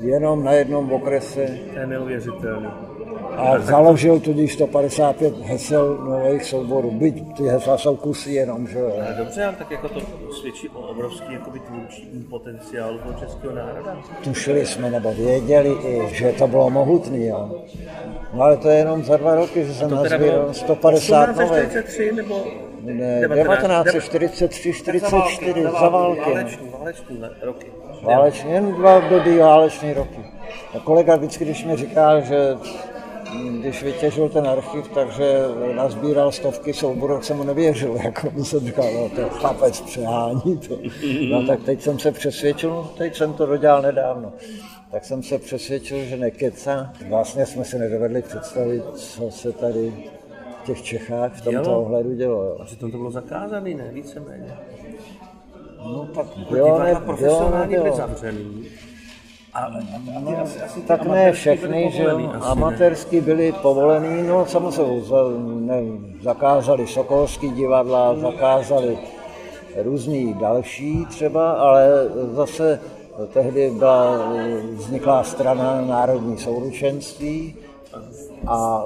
Jenom 0.00 0.44
na 0.44 0.52
jednom 0.52 0.92
okrese 0.92 1.58
To 1.72 1.78
je 1.78 1.86
neuvěřitelné. 1.86 2.91
A 3.36 3.58
založil 3.58 4.20
tudíž 4.20 4.52
155 4.52 5.38
hesel 5.38 5.96
nových 5.96 6.44
souborů. 6.44 6.90
Byť 6.90 7.36
ty 7.36 7.42
hesla 7.42 7.78
jsou 7.78 7.96
kusy 7.96 8.32
jenom, 8.32 8.66
že 8.68 8.78
jo. 8.78 8.92
Dobře, 9.18 9.44
ale 9.44 9.54
tak 9.56 9.70
jako 9.70 9.88
to 9.88 10.00
svědčí 10.40 10.68
o 10.68 10.78
obrovský 10.80 11.32
jakoby, 11.32 11.60
tvůrčí 11.60 12.26
potenciálu 12.30 12.98
toho 12.98 13.14
českého 13.20 13.54
národa. 13.54 13.96
Tušili 14.24 14.66
jsme 14.66 14.90
nebo 14.90 15.12
věděli 15.12 15.70
i, 15.72 16.14
že 16.14 16.32
to 16.32 16.48
bylo 16.48 16.70
mohutný, 16.70 17.26
jo. 17.26 17.50
No 18.34 18.42
ale 18.42 18.56
to 18.56 18.68
je 18.68 18.76
jenom 18.76 19.04
za 19.04 19.16
dva 19.16 19.34
roky, 19.34 19.64
že 19.64 19.74
jsem 19.74 19.90
nazbíral 19.90 20.40
bylo 20.40 20.54
150 20.54 21.26
nových. 21.26 21.38
1843 21.38 22.12
nebo 22.12 22.44
Ne, 22.84 23.20
19, 23.28 23.84
1943, 23.92 24.72
tak 24.84 24.96
za 25.00 25.08
války, 25.08 25.34
44, 25.34 25.62
za 25.80 25.88
války. 25.88 26.20
Váleční, 26.20 26.68
váleční 26.78 27.18
le- 27.18 27.30
roky. 27.42 27.66
Váleční, 28.02 28.52
jen 28.52 28.72
dva 28.72 29.00
blbý 29.00 29.38
váleční 29.38 29.92
roky. 29.92 30.18
A 30.74 30.78
kolega 30.78 31.16
vždycky, 31.16 31.44
když 31.44 31.64
mi 31.64 31.76
říká, 31.76 32.20
že 32.20 32.56
když 33.60 33.82
vytěžil 33.82 34.28
ten 34.28 34.46
archiv, 34.46 34.88
takže 34.94 35.38
nazbíral 35.74 36.32
stovky 36.32 36.72
souborů, 36.72 37.14
tak 37.14 37.24
jsem 37.24 37.36
mu 37.36 37.44
nevěřil, 37.44 37.96
jako 38.04 38.30
by 38.30 38.44
jsem 38.44 38.60
říkal, 38.60 38.84
no 38.94 39.08
to 39.08 39.20
je 39.20 39.28
chlapec 39.28 39.80
přehání 39.80 40.58
to. 40.68 40.78
No 41.30 41.46
tak 41.46 41.62
teď 41.64 41.82
jsem 41.82 41.98
se 41.98 42.12
přesvědčil, 42.12 42.70
no 42.70 42.90
teď 42.98 43.16
jsem 43.16 43.32
to 43.32 43.46
dodělal 43.46 43.82
nedávno, 43.82 44.32
tak 44.90 45.04
jsem 45.04 45.22
se 45.22 45.38
přesvědčil, 45.38 46.04
že 46.04 46.16
nekecá. 46.16 46.92
Vlastně 47.08 47.46
jsme 47.46 47.64
si 47.64 47.78
nedovedli 47.78 48.22
představit, 48.22 48.82
co 48.94 49.30
se 49.30 49.52
tady 49.52 49.92
v 50.62 50.66
těch 50.66 50.82
Čechách 50.82 51.32
v 51.32 51.40
tomto 51.44 51.62
Dělo? 51.62 51.80
ohledu 51.82 52.14
dělo. 52.14 52.42
Jo. 52.44 52.56
A 52.60 52.64
přitom 52.64 52.90
to 52.90 52.96
bylo 52.98 53.10
zakázané, 53.10 53.74
ne? 53.74 53.90
Víceméně. 53.92 54.56
No 55.78 56.08
tak 56.14 56.26
Jako 56.36 56.52
bylo, 56.52 56.66
divadla 56.66 57.00
ne, 57.00 57.16
bylo, 57.16 57.50
nebylo. 57.58 57.96
Zavřený. 59.60 60.12
A, 60.14 60.16
a, 60.16 60.18
a 60.18 60.20
ty 60.26 60.36
asi, 60.36 60.60
asi 60.60 60.80
Tak 60.80 61.02
ne 61.02 61.32
všechny, 61.32 61.90
že? 61.90 62.06
Amatérsky 62.40 63.20
byly 63.20 63.52
povolený, 63.52 64.28
no 64.28 64.46
samozřejmě 64.46 65.00
za, 65.00 65.16
ne, 65.60 65.82
zakázali 66.22 66.86
Sokolský 66.86 67.50
divadla, 67.50 68.14
zakázali 68.14 68.98
různý 69.82 70.34
další 70.34 71.06
třeba, 71.06 71.52
ale 71.52 72.08
zase 72.32 72.80
tehdy 73.32 73.70
byla 73.70 74.32
vzniklá 74.72 75.24
strana 75.24 75.80
Národní 75.80 76.38
souručenství 76.38 77.54
a 78.46 78.84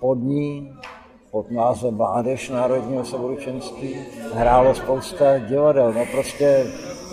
pod 0.00 0.14
ní 0.14 0.72
pod 1.30 1.50
názvem 1.50 1.94
Mládež 1.94 2.48
Národního 2.48 3.04
souručenství 3.04 3.96
hrálo 4.34 4.74
spousta 4.74 5.38
divadel. 5.38 5.92
No 5.92 6.06
prostě 6.12 6.66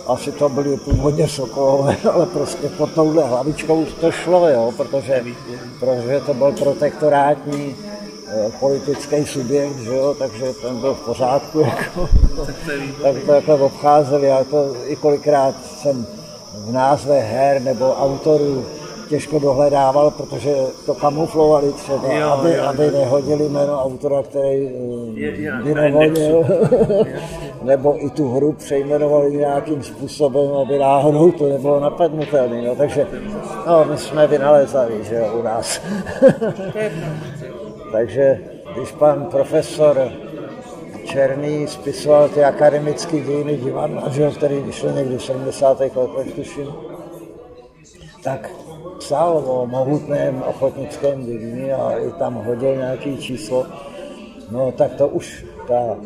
asi 0.06 0.32
to 0.32 0.48
byly 0.48 0.76
původně 0.76 1.28
Sokolové, 1.28 1.96
ale 2.12 2.26
prostě 2.26 2.68
pod 2.68 2.92
touhle 2.92 3.24
hlavičkou 3.24 3.84
to 4.00 4.10
šlo, 4.10 4.48
jo, 4.48 4.72
protože, 4.76 5.24
protože 5.80 6.20
to 6.26 6.34
byl 6.34 6.52
protektorátní 6.52 7.76
eh, 8.28 8.50
politický 8.60 9.26
subjekt, 9.26 9.76
že 9.78 9.96
jo, 9.96 10.14
takže 10.18 10.44
ten 10.62 10.76
byl 10.76 10.94
v 10.94 11.00
pořádku, 11.00 11.60
jako, 11.60 12.08
tak 13.02 13.14
to 13.26 13.32
jako 13.32 13.54
obcházeli, 13.66 14.26
já 14.26 14.44
to 14.44 14.74
i 14.86 14.96
kolikrát 14.96 15.54
jsem 15.82 16.06
v 16.66 16.72
názve 16.72 17.20
her 17.20 17.62
nebo 17.62 17.92
autorů 17.94 18.64
těžko 19.08 19.38
dohledával, 19.38 20.10
protože 20.10 20.54
to 20.86 20.94
kamuflovali 20.94 21.72
třeba, 21.72 22.12
Jo, 22.12 22.28
aby, 22.30 22.54
jo, 22.54 22.64
aby 22.64 22.90
nehodili 22.90 23.48
jméno 23.48 23.82
autora, 23.84 24.22
který 24.22 24.68
eh, 24.68 25.20
Je- 25.20 25.34
je 25.36 25.52
by 25.64 25.74
nehodil, 25.74 26.44
nebo 27.66 28.04
i 28.04 28.10
tu 28.10 28.28
hru 28.28 28.52
přejmenovali 28.52 29.36
nějakým 29.36 29.82
způsobem, 29.82 30.52
aby 30.52 30.78
náhodou 30.78 31.32
to 31.32 31.48
nebylo 31.48 31.80
napadnutelné. 31.80 32.62
No, 32.62 32.76
takže 32.76 33.06
no, 33.66 33.84
my 33.84 33.98
jsme 33.98 34.26
vynalezali, 34.26 35.04
že 35.04 35.14
jo, 35.14 35.38
u 35.38 35.42
nás. 35.42 35.80
takže 37.92 38.40
když 38.76 38.92
pan 38.92 39.24
profesor 39.24 40.12
Černý 41.04 41.66
spisoval 41.66 42.28
ty 42.28 42.44
akademické 42.44 43.20
dějiny 43.20 43.56
divadla, 43.56 44.08
že 44.08 44.22
jo, 44.22 44.30
který 44.30 44.60
vyšel 44.60 44.92
někdy 44.92 45.18
v 45.18 45.24
70. 45.24 45.80
letech, 45.80 46.34
tuším, 46.34 46.66
tak 48.22 48.50
psal 48.98 49.42
o 49.46 49.66
mohutném 49.66 50.42
ochotnickém 50.42 51.26
dědině 51.26 51.74
a 51.74 51.98
i 51.98 52.10
tam 52.10 52.34
hodil 52.34 52.76
nějaký 52.76 53.16
číslo. 53.16 53.66
No 54.50 54.72
tak 54.72 54.94
to 54.94 55.08
už 55.08 55.44
ta, 55.68 55.96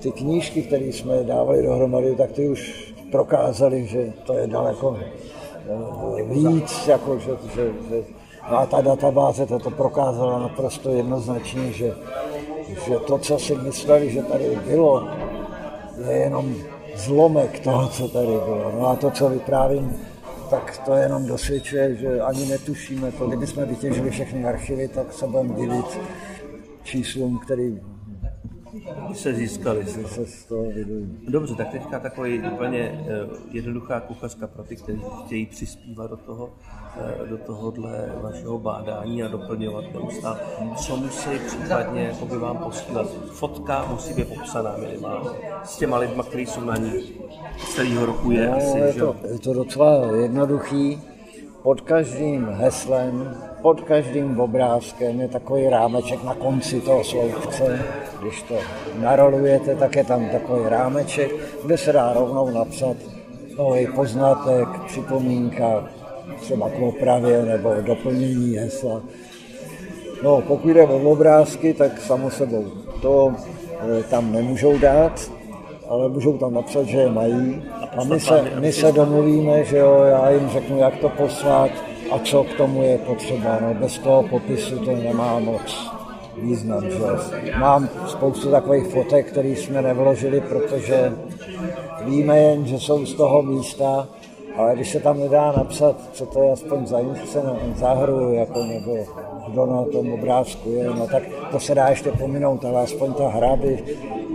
ty 0.00 0.12
knížky, 0.12 0.62
které 0.62 0.84
jsme 0.84 1.24
dávali 1.24 1.62
dohromady, 1.62 2.14
tak 2.16 2.32
ty 2.32 2.48
už 2.48 2.94
prokázali, 3.12 3.86
že 3.86 4.12
to 4.24 4.34
je 4.34 4.46
daleko 4.46 4.96
eh, 4.98 6.22
víc, 6.22 6.86
jako 6.86 7.18
že, 7.18 7.30
že, 7.54 7.70
že 7.90 8.02
a 8.42 8.66
ta 8.66 8.80
databáze 8.80 9.46
to, 9.46 9.58
to 9.58 9.70
prokázala 9.70 10.38
naprosto 10.38 10.90
jednoznačně, 10.90 11.72
že, 11.72 11.94
že 12.86 12.96
to, 13.06 13.18
co 13.18 13.38
si 13.38 13.54
mysleli, 13.54 14.10
že 14.10 14.22
tady 14.22 14.58
bylo, 14.66 15.08
je 16.10 16.16
jenom 16.16 16.54
zlomek 16.96 17.60
toho, 17.60 17.88
co 17.88 18.08
tady 18.08 18.26
bylo. 18.26 18.72
No 18.78 18.86
a 18.86 18.96
to, 18.96 19.10
co 19.10 19.28
vyprávím, 19.28 19.96
tak 20.50 20.78
to 20.84 20.94
jenom 20.94 21.26
dosvědčuje, 21.26 21.96
že 21.96 22.20
ani 22.20 22.46
netušíme 22.46 23.12
to. 23.12 23.26
Kdybychom 23.26 23.64
vytěžili 23.64 24.10
všechny 24.10 24.44
archivy, 24.44 24.88
tak 24.88 25.12
se 25.12 25.26
budeme 25.26 25.54
divit 25.54 26.00
číslům, 26.82 27.38
který 27.38 27.80
se 29.12 29.34
získali. 29.34 29.86
se 29.86 30.26
z 30.26 30.44
toho. 30.44 30.64
Dobře, 31.28 31.54
tak 31.54 31.68
teďka 31.68 31.98
takový 31.98 32.42
úplně 32.52 32.78
eh, 32.78 33.26
jednoduchá 33.50 34.00
kuchařka 34.00 34.46
pro 34.46 34.62
ty, 34.62 34.76
kteří 34.76 35.02
chtějí 35.26 35.46
přispívat 35.46 36.10
do 36.10 36.16
toho, 36.16 36.50
eh, 37.00 37.26
do 37.26 37.38
tohohle 37.38 38.12
vašeho 38.22 38.58
bádání 38.58 39.22
a 39.22 39.28
doplňovat 39.28 39.84
neustále. 39.94 40.40
Co 40.76 40.96
musí 40.96 41.30
případně 41.46 42.02
jako 42.02 42.26
by 42.26 42.38
vám 42.38 42.58
posílat? 42.58 43.06
Fotka 43.32 43.86
musí 43.90 44.14
být 44.14 44.28
popsaná 44.28 44.76
minimálně. 44.76 45.30
S 45.64 45.76
těma 45.76 45.98
lidma, 45.98 46.22
kteří 46.22 46.46
jsou 46.46 46.60
na 46.60 46.76
ní 46.76 46.92
celého 47.74 48.06
roku 48.06 48.30
je 48.30 48.46
No, 48.46 48.56
asi, 48.56 48.78
je, 48.78 48.92
že 48.92 48.98
to, 48.98 49.16
je 49.32 49.38
to 49.38 49.54
docela 49.54 50.16
jednoduchý. 50.16 51.02
Pod 51.62 51.80
každým 51.80 52.46
heslem, 52.46 53.36
pod 53.62 53.80
každým 53.80 54.40
obrázkem 54.40 55.20
je 55.20 55.28
takový 55.28 55.68
rámeček 55.68 56.24
na 56.24 56.34
konci 56.34 56.80
toho 56.80 57.04
sloupce. 57.04 57.84
Když 58.22 58.42
to 58.42 58.54
narolujete, 58.98 59.76
tak 59.76 59.96
je 59.96 60.04
tam 60.04 60.28
takový 60.28 60.68
rámeček, 60.68 61.30
kde 61.64 61.78
se 61.78 61.92
dá 61.92 62.12
rovnou 62.12 62.50
napsat 62.50 62.96
nový 63.58 63.86
poznatek, 63.86 64.68
připomínka, 64.86 65.88
třeba 66.40 66.70
k 66.70 66.82
opravě 66.82 67.42
nebo 67.42 67.74
doplnění 67.80 68.56
hesla. 68.56 69.02
No, 70.22 70.42
pokud 70.48 70.68
jde 70.68 70.86
o 70.86 71.10
obrázky, 71.10 71.74
tak 71.74 72.00
samo 72.00 72.30
sebou. 72.30 72.64
To 73.02 73.34
e, 73.98 74.02
tam 74.02 74.32
nemůžou 74.32 74.78
dát, 74.78 75.30
ale 75.88 76.08
můžou 76.08 76.38
tam 76.38 76.54
napsat, 76.54 76.84
že 76.86 76.98
je 76.98 77.10
mají. 77.10 77.62
A 77.96 78.04
my 78.04 78.20
se, 78.20 78.44
my 78.60 78.72
se 78.72 78.92
domluvíme, 78.92 79.64
že 79.64 79.76
jo, 79.76 80.02
já 80.02 80.30
jim 80.30 80.48
řeknu, 80.48 80.78
jak 80.78 80.96
to 80.96 81.08
poslat 81.08 81.70
a 82.10 82.18
co 82.18 82.44
k 82.44 82.56
tomu 82.56 82.82
je 82.82 82.98
potřeba. 82.98 83.58
No, 83.60 83.74
bez 83.74 83.98
toho 83.98 84.22
popisu 84.22 84.78
to 84.78 84.96
nemá 84.96 85.38
moc 85.38 85.90
význam. 86.42 86.90
Že? 86.90 87.52
Mám 87.58 87.88
spoustu 88.06 88.50
takových 88.50 88.86
fotek, 88.86 89.26
které 89.26 89.48
jsme 89.48 89.82
nevložili, 89.82 90.40
protože 90.40 91.12
víme 92.04 92.38
jen, 92.38 92.66
že 92.66 92.78
jsou 92.78 93.06
z 93.06 93.14
toho 93.14 93.42
místa, 93.42 94.08
ale 94.56 94.74
když 94.74 94.90
se 94.90 95.00
tam 95.00 95.20
nedá 95.20 95.52
napsat, 95.56 95.96
co 96.12 96.26
to 96.26 96.42
je 96.42 96.52
aspoň 96.52 96.86
za 96.86 96.98
inscena, 96.98 97.56
za 97.74 97.94
hru, 97.94 98.32
jako 98.34 98.64
nebo 98.64 98.96
kdo 99.48 99.66
na 99.66 99.84
tom 99.84 100.12
obrázku 100.12 100.70
je, 100.70 100.84
no 100.84 101.06
tak 101.06 101.22
to 101.50 101.60
se 101.60 101.74
dá 101.74 101.88
ještě 101.88 102.12
pominout, 102.12 102.64
ale 102.64 102.82
aspoň 102.82 103.12
ta 103.12 103.28
hra 103.28 103.56
by 103.56 103.84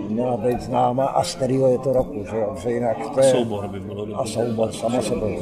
měla 0.08 0.36
být 0.36 0.60
známa 0.60 1.06
a 1.06 1.24
z 1.24 1.34
kterého 1.34 1.68
je 1.68 1.78
to 1.78 1.92
roku, 1.92 2.24
že 2.30 2.44
že 2.62 2.70
jinak 2.70 2.96
to 3.14 3.20
je... 3.20 3.30
Soubor 3.30 3.68
by 3.68 3.80
bylo 3.80 4.20
A 4.20 4.26
soubor, 4.26 4.72
samo 4.72 5.02
sebou. 5.02 5.36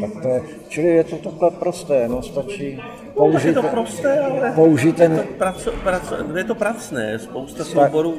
Tak 0.00 0.22
to 0.22 0.28
je, 0.28 0.42
čili 0.68 0.86
je 0.88 1.04
to 1.04 1.16
takhle 1.16 1.50
prosté, 1.50 2.08
no 2.08 2.22
stačí 2.22 2.82
použít, 3.14 3.48
Je 3.48 3.54
to 3.54 3.62
prosté, 3.62 4.20
ale 4.20 4.52
použít 4.54 4.98
je 4.98 5.08
ten, 5.08 5.16
to, 5.16 5.22
praco, 5.38 5.72
praco, 5.72 6.14
je 6.36 6.44
to 6.44 6.54
pracné. 6.54 7.18
Spousta 7.18 7.64
souborů 7.64 8.14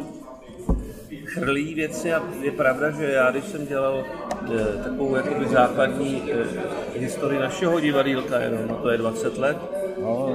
chrlí 1.33 1.73
věci 1.73 2.13
a 2.13 2.23
je 2.41 2.51
pravda, 2.51 2.91
že 2.91 3.11
já, 3.11 3.31
když 3.31 3.43
jsem 3.43 3.67
dělal 3.67 4.03
eh, 4.03 4.83
takovou 4.83 5.15
jakoby 5.15 5.47
základní 5.47 6.23
eh, 6.31 6.99
historii 6.99 7.39
našeho 7.39 7.79
divadýlka, 7.79 8.39
jenom 8.39 8.67
no, 8.67 8.75
to 8.75 8.89
je 8.89 8.97
20 8.97 9.37
let, 9.37 9.57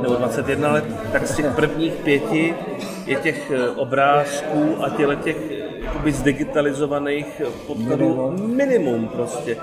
nebo 0.03 0.15
21 0.15 0.73
let, 0.73 0.85
tak 1.13 1.27
z 1.27 1.37
těch 1.37 1.55
prvních 1.55 1.93
pěti 1.93 2.55
je 3.07 3.17
těch 3.17 3.51
eh, 3.51 3.69
obrázků 3.69 4.85
a 4.85 4.91
těle 4.91 5.17
těch 5.17 5.37
jakoby 5.85 6.13
zdigitalizovaných 6.13 7.43
podkladů 7.67 8.35
minimum 8.37 9.09
prostě. 9.09 9.57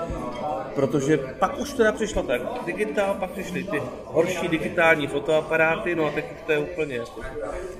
Protože 0.74 1.16
pak 1.16 1.58
už 1.58 1.72
teda 1.72 1.92
přišlo 1.92 2.22
tak 2.22 2.40
digitál, 2.66 3.14
pak 3.14 3.30
přišly 3.30 3.64
ty 3.64 3.82
horší 4.04 4.48
digitální 4.48 5.06
fotoaparáty, 5.06 5.94
no 5.94 6.06
a 6.06 6.10
teď 6.10 6.24
to 6.46 6.52
je 6.52 6.58
úplně 6.58 6.96
jako, 6.96 7.20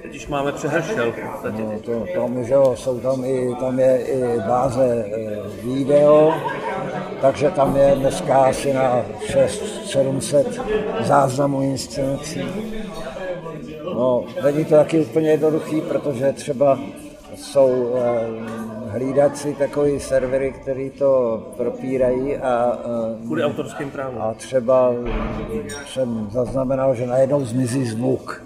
teď 0.03 0.17
už 0.17 0.27
máme 0.27 0.53
přehršel 0.53 1.15
no, 1.59 1.81
to, 1.81 2.07
tam, 2.15 2.45
že 2.45 2.55
jo, 2.55 2.77
jsou 2.77 3.01
tam 3.01 3.25
i, 3.25 3.55
tam 3.61 3.79
je 3.79 4.07
i 4.07 4.39
báze 4.39 4.85
e, 4.85 5.07
video, 5.63 6.35
takže 7.21 7.51
tam 7.51 7.77
je 7.77 7.95
dneska 7.97 8.45
asi 8.45 8.73
na 8.73 9.05
600-700 9.21 10.45
záznamů 11.01 11.63
inscenací. 11.63 12.41
No, 13.85 14.25
není 14.45 14.65
to 14.65 14.75
taky 14.75 15.01
úplně 15.01 15.31
jednoduchý, 15.31 15.81
protože 15.81 16.33
třeba 16.33 16.79
jsou 17.35 17.95
e, 17.97 18.91
hlídací 18.91 19.55
takový 19.55 20.01
servery, 20.01 20.53
který 20.53 20.91
to 20.91 21.43
propírají 21.57 22.37
a 22.37 22.79
e, 23.21 23.25
Kvůli 23.25 23.45
autorským 23.45 23.91
právům. 23.91 24.23
A 24.23 24.35
třeba 24.35 24.93
jsem 25.87 26.29
zaznamenal, 26.31 26.95
že 26.95 27.07
najednou 27.07 27.45
zmizí 27.45 27.85
zvuk. 27.85 28.45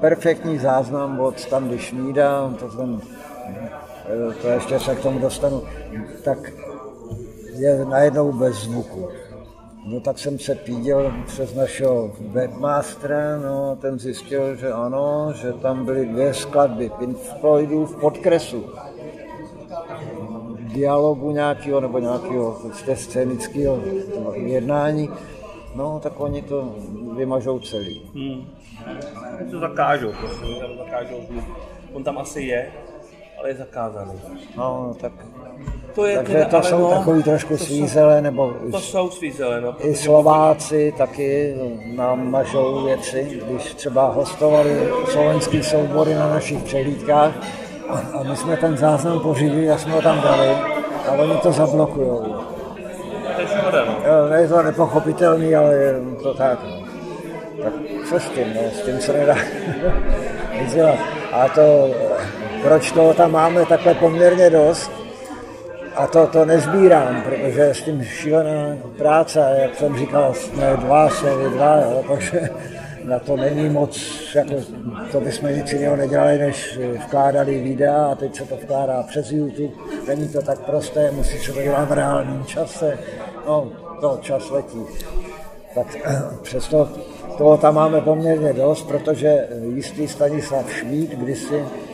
Perfektní 0.00 0.58
záznam 0.58 1.20
od 1.20 1.46
tam, 1.46 1.68
když 1.68 1.82
šmídám, 1.82 2.54
to, 2.54 2.68
ten, 2.68 3.00
eh, 4.06 4.34
to 4.42 4.48
ještě 4.48 4.80
se 4.80 4.94
k 4.94 5.00
tomu 5.00 5.18
dostanu, 5.18 5.62
tak 6.24 6.38
je 7.54 7.84
najednou 7.84 8.32
bez 8.32 8.56
zvuku. 8.56 9.08
No 9.84 10.00
tak 10.00 10.18
jsem 10.18 10.38
se 10.38 10.54
píděl 10.54 11.12
přes 11.26 11.54
našeho 11.54 12.12
webmastera, 12.20 13.38
no 13.38 13.76
ten 13.80 13.98
zjistil, 13.98 14.56
že 14.56 14.72
ano, 14.72 15.32
že 15.42 15.52
tam 15.52 15.84
byly 15.84 16.06
dvě 16.06 16.34
skladby 16.34 16.90
Pink 16.98 17.18
Floydů 17.18 17.86
v 17.86 18.00
podkresu. 18.00 18.64
Dialogu 20.58 21.30
nějakého 21.30 21.80
nebo 21.80 21.98
nějakého 21.98 22.52
prostě 22.52 22.96
scénického 22.96 23.82
jednání. 24.34 25.10
No, 25.74 26.00
tak 26.02 26.20
oni 26.20 26.42
to 26.42 26.74
vymažou 27.16 27.58
celý. 27.58 28.02
Hmm. 28.14 28.46
To 29.50 29.60
zakážou, 29.60 30.12
prostě, 30.20 30.46
zakážou. 30.78 31.16
On 31.92 32.04
tam 32.04 32.18
asi 32.18 32.42
je, 32.42 32.72
ale 33.38 33.48
je 33.48 33.54
zakázaný. 33.54 34.12
No, 34.56 34.96
tak 35.00 35.12
To 35.94 36.06
je 36.06 36.16
Takže 36.16 36.32
teda, 36.32 36.44
to 36.48 36.56
ale 36.56 36.64
jsou 36.64 36.78
no, 36.78 36.90
takový 36.90 37.22
trošku 37.22 37.56
to 37.56 37.64
svízele, 37.64 38.22
nebo 38.22 38.54
To 38.70 38.80
jsou 38.80 39.10
svízele, 39.10 39.60
no. 39.60 39.74
i 39.78 39.94
Slováci 39.94 40.94
taky 40.98 41.54
nám 41.96 42.30
mažou 42.30 42.84
věci, 42.84 43.40
když 43.46 43.74
třeba 43.74 44.08
hostovali 44.08 44.88
slovenský 45.12 45.62
soubory 45.62 46.14
na 46.14 46.30
našich 46.30 46.62
přehlídkách 46.62 47.32
a, 47.88 48.18
a 48.18 48.22
my 48.22 48.36
jsme 48.36 48.56
ten 48.56 48.76
záznam 48.76 49.20
pořídili 49.20 49.70
a 49.70 49.78
jsme 49.78 49.92
ho 49.92 50.02
tam 50.02 50.20
dali 50.20 50.48
a 51.08 51.12
oni 51.12 51.36
to 51.36 51.52
zablokujou. 51.52 52.34
To 53.34 53.40
je 53.40 53.46
škoda, 53.48 53.84
no. 53.84 54.34
Je 54.34 54.48
to 54.48 54.62
nepochopitelný, 54.62 55.54
ale 55.54 55.74
je 55.74 56.00
to 56.22 56.34
tak. 56.34 56.58
No. 56.64 56.78
Tak 57.62 57.72
co 58.08 58.20
s 58.20 58.28
tím, 58.28 58.54
no, 58.54 58.60
s 58.70 58.82
tím 58.82 59.00
se 59.00 59.12
nedá 59.12 59.34
nic 60.60 60.74
dělat. 60.74 60.98
A 61.32 61.48
to, 61.48 61.90
proč 62.62 62.92
toho 62.92 63.14
tam 63.14 63.32
máme 63.32 63.66
takhle 63.66 63.94
poměrně 63.94 64.50
dost, 64.50 64.90
a 65.98 66.06
to, 66.06 66.26
to 66.26 66.44
nezbírám, 66.44 67.22
protože 67.22 67.74
s 67.74 67.82
tím 67.82 68.04
šílená 68.04 68.76
práce, 68.98 69.56
jak 69.62 69.74
jsem 69.74 69.98
říkal, 69.98 70.34
jsme 70.34 70.76
dva, 70.76 71.08
vy 71.08 71.50
dva, 71.50 71.76
jo, 71.76 72.04
takže 72.08 72.50
na 73.04 73.18
to 73.18 73.36
není 73.36 73.68
moc, 73.68 74.00
jako, 74.34 74.54
to 75.12 75.20
bychom 75.20 75.48
nic 75.48 75.72
jiného 75.72 75.96
nedělali, 75.96 76.38
než 76.38 76.78
vkládali 77.04 77.60
videa 77.60 78.06
a 78.06 78.14
teď 78.14 78.36
se 78.36 78.44
to 78.44 78.56
vkládá 78.56 79.02
přes 79.02 79.32
YouTube. 79.32 79.74
Není 80.08 80.28
to 80.28 80.42
tak 80.42 80.58
prosté, 80.58 81.10
musí 81.10 81.38
se 81.38 81.52
to 81.52 81.62
dělat 81.62 81.88
v 81.88 81.92
reálném 81.92 82.44
čase, 82.44 82.98
no, 83.46 83.68
to 84.00 84.18
čas 84.22 84.50
letí. 84.50 84.82
Tak 85.74 85.86
přesto 86.42 86.88
toho 87.38 87.56
tam 87.56 87.74
máme 87.74 88.00
poměrně 88.00 88.52
dost, 88.52 88.82
protože 88.88 89.48
jistý 89.74 90.08
Stanislav 90.08 90.72
Šmíd 90.72 91.10
kdysi, 91.10 91.54
eh, 91.56 91.87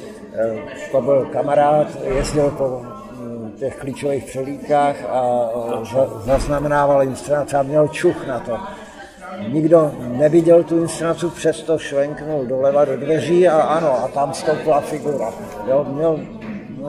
to 0.92 1.00
byl 1.00 1.28
kamarád, 1.32 1.86
jezdil 2.04 2.50
po 2.50 2.82
mm, 3.20 3.52
těch 3.58 3.76
klíčových 3.76 4.24
přelídkách 4.24 4.96
a 5.10 5.48
za- 5.92 6.20
zaznamenával 6.20 7.02
inscenace 7.02 7.56
a 7.58 7.62
měl 7.62 7.88
čuch 7.88 8.26
na 8.26 8.38
to. 8.38 8.58
Nikdo 9.48 9.92
neviděl 9.98 10.62
tu 10.64 10.78
inscenaci, 10.78 11.26
přesto 11.26 11.78
švenknul 11.78 12.46
doleva 12.46 12.84
do 12.84 12.96
dveří 12.96 13.48
a 13.48 13.60
ano, 13.62 14.04
a 14.04 14.08
tam 14.08 14.34
stoupla 14.34 14.80
figura. 14.80 15.32
Jo, 15.66 15.86
měl 15.88 16.20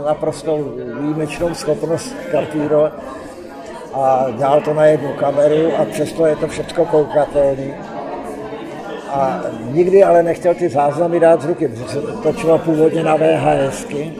naprosto 0.05 0.57
výjimečnou 0.99 1.53
schopnost 1.53 2.15
kapírovat 2.31 2.93
a 3.93 4.25
dál 4.39 4.61
to 4.61 4.73
na 4.73 4.85
jednu 4.85 5.13
kameru 5.13 5.75
a 5.77 5.85
přesto 5.85 6.25
je 6.25 6.35
to 6.35 6.47
všechno 6.47 6.85
koukatelný. 6.85 7.73
A 9.15 9.41
nikdy 9.71 10.03
ale 10.03 10.23
nechtěl 10.23 10.53
ty 10.53 10.69
záznamy 10.69 11.19
dát 11.19 11.41
z 11.41 11.45
ruky, 11.45 11.67
protože 11.67 11.89
se 11.89 12.01
to 12.01 12.11
točilo 12.11 12.59
původně 12.59 13.03
na 13.03 13.15
VHSky, 13.15 14.13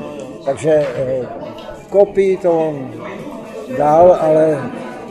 takže 0.46 0.72
eh, 0.72 1.28
kopii 1.90 2.38
to 2.38 2.52
on 2.52 2.92
dal, 3.78 4.18
ale 4.22 4.58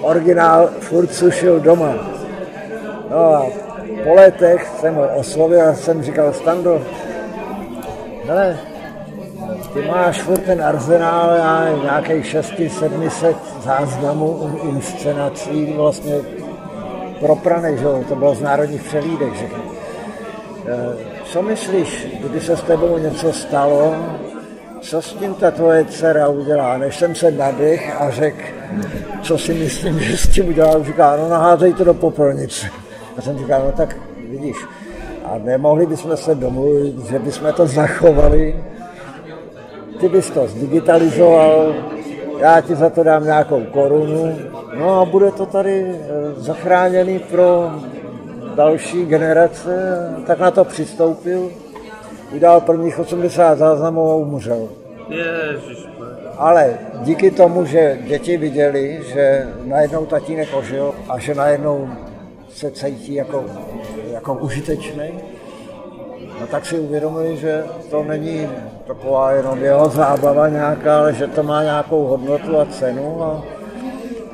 originál 0.02 0.70
furt 0.80 1.14
sušil 1.14 1.60
doma. 1.60 1.94
No 3.10 3.34
a 3.34 3.46
po 4.04 4.14
letech 4.14 4.68
jsem 4.80 4.94
ho 4.94 5.08
oslovil 5.16 5.68
a 5.68 5.74
jsem 5.74 6.02
říkal, 6.02 6.32
Stando, 6.32 6.82
hele, 8.26 8.58
ty 9.72 9.82
máš 9.82 10.22
furt 10.22 10.40
ten 10.40 10.62
arzenál 10.62 11.30
a 11.30 11.68
nějakých 11.82 12.24
600-700 12.24 13.34
záznamů 13.64 14.60
inscenací, 14.62 15.72
vlastně 15.76 16.14
propranej, 17.20 17.78
že 17.78 17.84
to 18.08 18.16
bylo 18.16 18.34
z 18.34 18.40
národních 18.40 18.82
přelídek 18.82 19.32
všechno. 19.32 19.73
Eh, 20.66 20.96
Co 21.24 21.42
myslíš, 21.42 22.06
kdyby 22.20 22.40
se 22.40 22.56
s 22.56 22.62
tebou 22.62 22.98
něco 22.98 23.32
stalo, 23.32 23.94
co 24.80 25.02
s 25.02 25.12
tím 25.12 25.34
ta 25.34 25.50
tvoje 25.50 25.84
dcera 25.84 26.28
udělá? 26.28 26.78
Než 26.78 26.96
jsem 26.96 27.14
se 27.14 27.30
nadech 27.30 28.00
a 28.00 28.10
řekl, 28.10 28.42
co 29.22 29.38
si 29.38 29.54
myslím, 29.54 30.00
že 30.00 30.16
s 30.16 30.28
tím 30.28 30.48
udělá, 30.48 30.82
říká, 30.82 31.16
no 31.16 31.28
naházej 31.28 31.72
to 31.72 31.84
do 31.84 31.94
popelnice. 31.94 32.66
A 33.16 33.22
jsem 33.22 33.38
říkal, 33.38 33.62
no 33.64 33.72
tak 33.72 33.96
vidíš, 34.30 34.56
a 35.24 35.38
nemohli 35.38 35.86
bychom 35.86 36.16
se 36.16 36.34
domluvit, 36.34 36.98
že 37.10 37.18
bychom 37.18 37.52
to 37.52 37.66
zachovali, 37.66 38.64
ty 40.00 40.08
bys 40.08 40.30
to 40.30 40.46
zdigitalizoval, 40.46 41.74
já 42.38 42.60
ti 42.60 42.74
za 42.74 42.90
to 42.90 43.02
dám 43.02 43.24
nějakou 43.24 43.60
korunu, 43.64 44.38
no 44.78 45.00
a 45.00 45.04
bude 45.04 45.30
to 45.30 45.46
tady 45.46 45.86
eh, 45.86 46.00
zachráněný 46.36 47.18
pro 47.18 47.70
další 48.54 49.06
generace, 49.06 49.98
tak 50.26 50.38
na 50.38 50.50
to 50.50 50.64
přistoupil, 50.64 51.50
vydal 52.32 52.60
prvních 52.60 52.98
80 52.98 53.58
záznamů 53.58 54.10
a 54.10 54.14
umřel. 54.14 54.68
Ježiš, 55.08 55.86
Ale 56.38 56.78
díky 57.02 57.30
tomu, 57.30 57.64
že 57.64 57.98
děti 58.06 58.36
viděli, 58.36 59.00
že 59.14 59.48
najednou 59.64 60.06
tatínek 60.06 60.48
ožil 60.54 60.94
a 61.08 61.18
že 61.18 61.34
najednou 61.34 61.88
se 62.48 62.70
cítí 62.70 63.14
jako, 63.14 63.44
jako 64.12 64.34
užitečný, 64.34 65.20
no 66.40 66.46
tak 66.46 66.66
si 66.66 66.78
uvědomili, 66.78 67.36
že 67.36 67.64
to 67.90 68.02
není 68.02 68.48
taková 68.86 69.32
jenom 69.32 69.64
jeho 69.64 69.88
zábava 69.88 70.48
nějaká, 70.48 70.98
ale 70.98 71.14
že 71.14 71.26
to 71.26 71.42
má 71.42 71.62
nějakou 71.62 72.04
hodnotu 72.04 72.58
a 72.58 72.66
cenu. 72.66 73.22
A, 73.22 73.42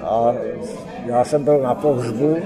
a 0.02 0.34
já 1.06 1.24
jsem 1.24 1.44
byl 1.44 1.58
na 1.58 1.74
pohřbu, 1.74 2.36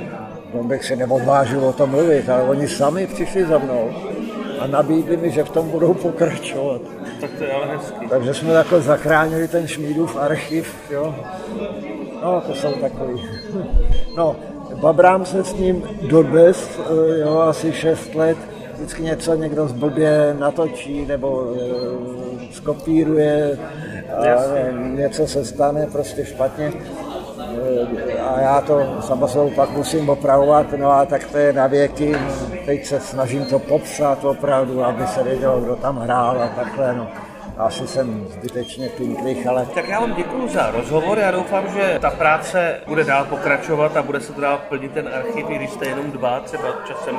no 0.54 0.64
bych 0.64 0.84
si 0.84 0.96
neodvážil 0.96 1.64
o 1.64 1.72
tom 1.72 1.90
mluvit, 1.90 2.28
ale 2.28 2.42
oni 2.42 2.68
sami 2.68 3.06
přišli 3.06 3.46
za 3.46 3.58
mnou 3.58 3.90
a 4.58 4.66
nabídli 4.66 5.16
mi, 5.16 5.30
že 5.30 5.44
v 5.44 5.50
tom 5.50 5.70
budou 5.70 5.94
pokračovat. 5.94 6.80
tak 7.20 7.30
to 7.38 7.44
je 7.44 7.52
ale 7.52 7.66
hezký. 7.66 8.08
Takže 8.08 8.34
jsme 8.34 8.52
takhle 8.52 8.80
zachránili 8.80 9.48
ten 9.48 9.66
Šmídův 9.66 10.16
archiv, 10.16 10.74
jo. 10.90 11.14
No, 12.22 12.40
to 12.46 12.54
jsou 12.54 12.72
takový. 12.72 13.22
No, 14.16 14.36
babrám 14.80 15.24
se 15.24 15.44
s 15.44 15.54
ním 15.54 15.82
dodnes, 16.02 16.80
eh, 16.80 17.20
jo, 17.20 17.38
asi 17.38 17.72
6 17.72 18.14
let. 18.14 18.38
Vždycky 18.74 19.02
něco 19.02 19.34
někdo 19.34 19.68
zblbě 19.68 20.36
natočí 20.38 21.06
nebo 21.06 21.54
eh, 21.56 22.54
skopíruje 22.54 23.58
a 24.16 24.24
něco 24.72 25.26
se 25.26 25.44
stane 25.44 25.86
prostě 25.92 26.24
špatně. 26.24 26.72
A 28.20 28.40
já 28.40 28.60
to 28.60 28.86
samozřejmě 29.00 29.54
pak 29.54 29.70
musím 29.70 30.08
opravovat, 30.08 30.66
no 30.76 30.90
a 30.90 31.06
tak 31.06 31.24
to 31.24 31.38
je 31.38 31.52
na 31.52 31.66
věky. 31.66 32.16
Teď 32.66 32.86
se 32.86 33.00
snažím 33.00 33.44
to 33.44 33.58
popsat 33.58 34.24
opravdu, 34.24 34.84
aby 34.84 35.06
se 35.06 35.22
vědělo, 35.22 35.60
kdo 35.60 35.76
tam 35.76 35.98
hrál 35.98 36.42
a 36.42 36.48
takhle, 36.48 36.94
no. 36.94 37.08
Asi 37.58 37.86
jsem 37.86 38.26
zbytečně 38.28 38.88
pinklich, 38.88 39.46
ale 39.46 39.66
Tak 39.74 39.88
já 39.88 40.00
vám 40.00 40.14
děkuji 40.14 40.48
za 40.48 40.70
rozhovor, 40.70 41.18
já 41.18 41.30
doufám, 41.30 41.68
že 41.68 41.98
ta 42.00 42.10
práce 42.10 42.80
bude 42.86 43.04
dál 43.04 43.24
pokračovat 43.24 43.96
a 43.96 44.02
bude 44.02 44.20
se 44.20 44.40
dál 44.40 44.60
plnit 44.68 44.92
ten 44.92 45.08
archiv, 45.14 45.46
i 45.50 45.54
když 45.54 45.70
jste 45.70 45.86
jenom 45.86 46.10
dva, 46.10 46.40
třeba 46.40 46.68
časem 46.86 47.16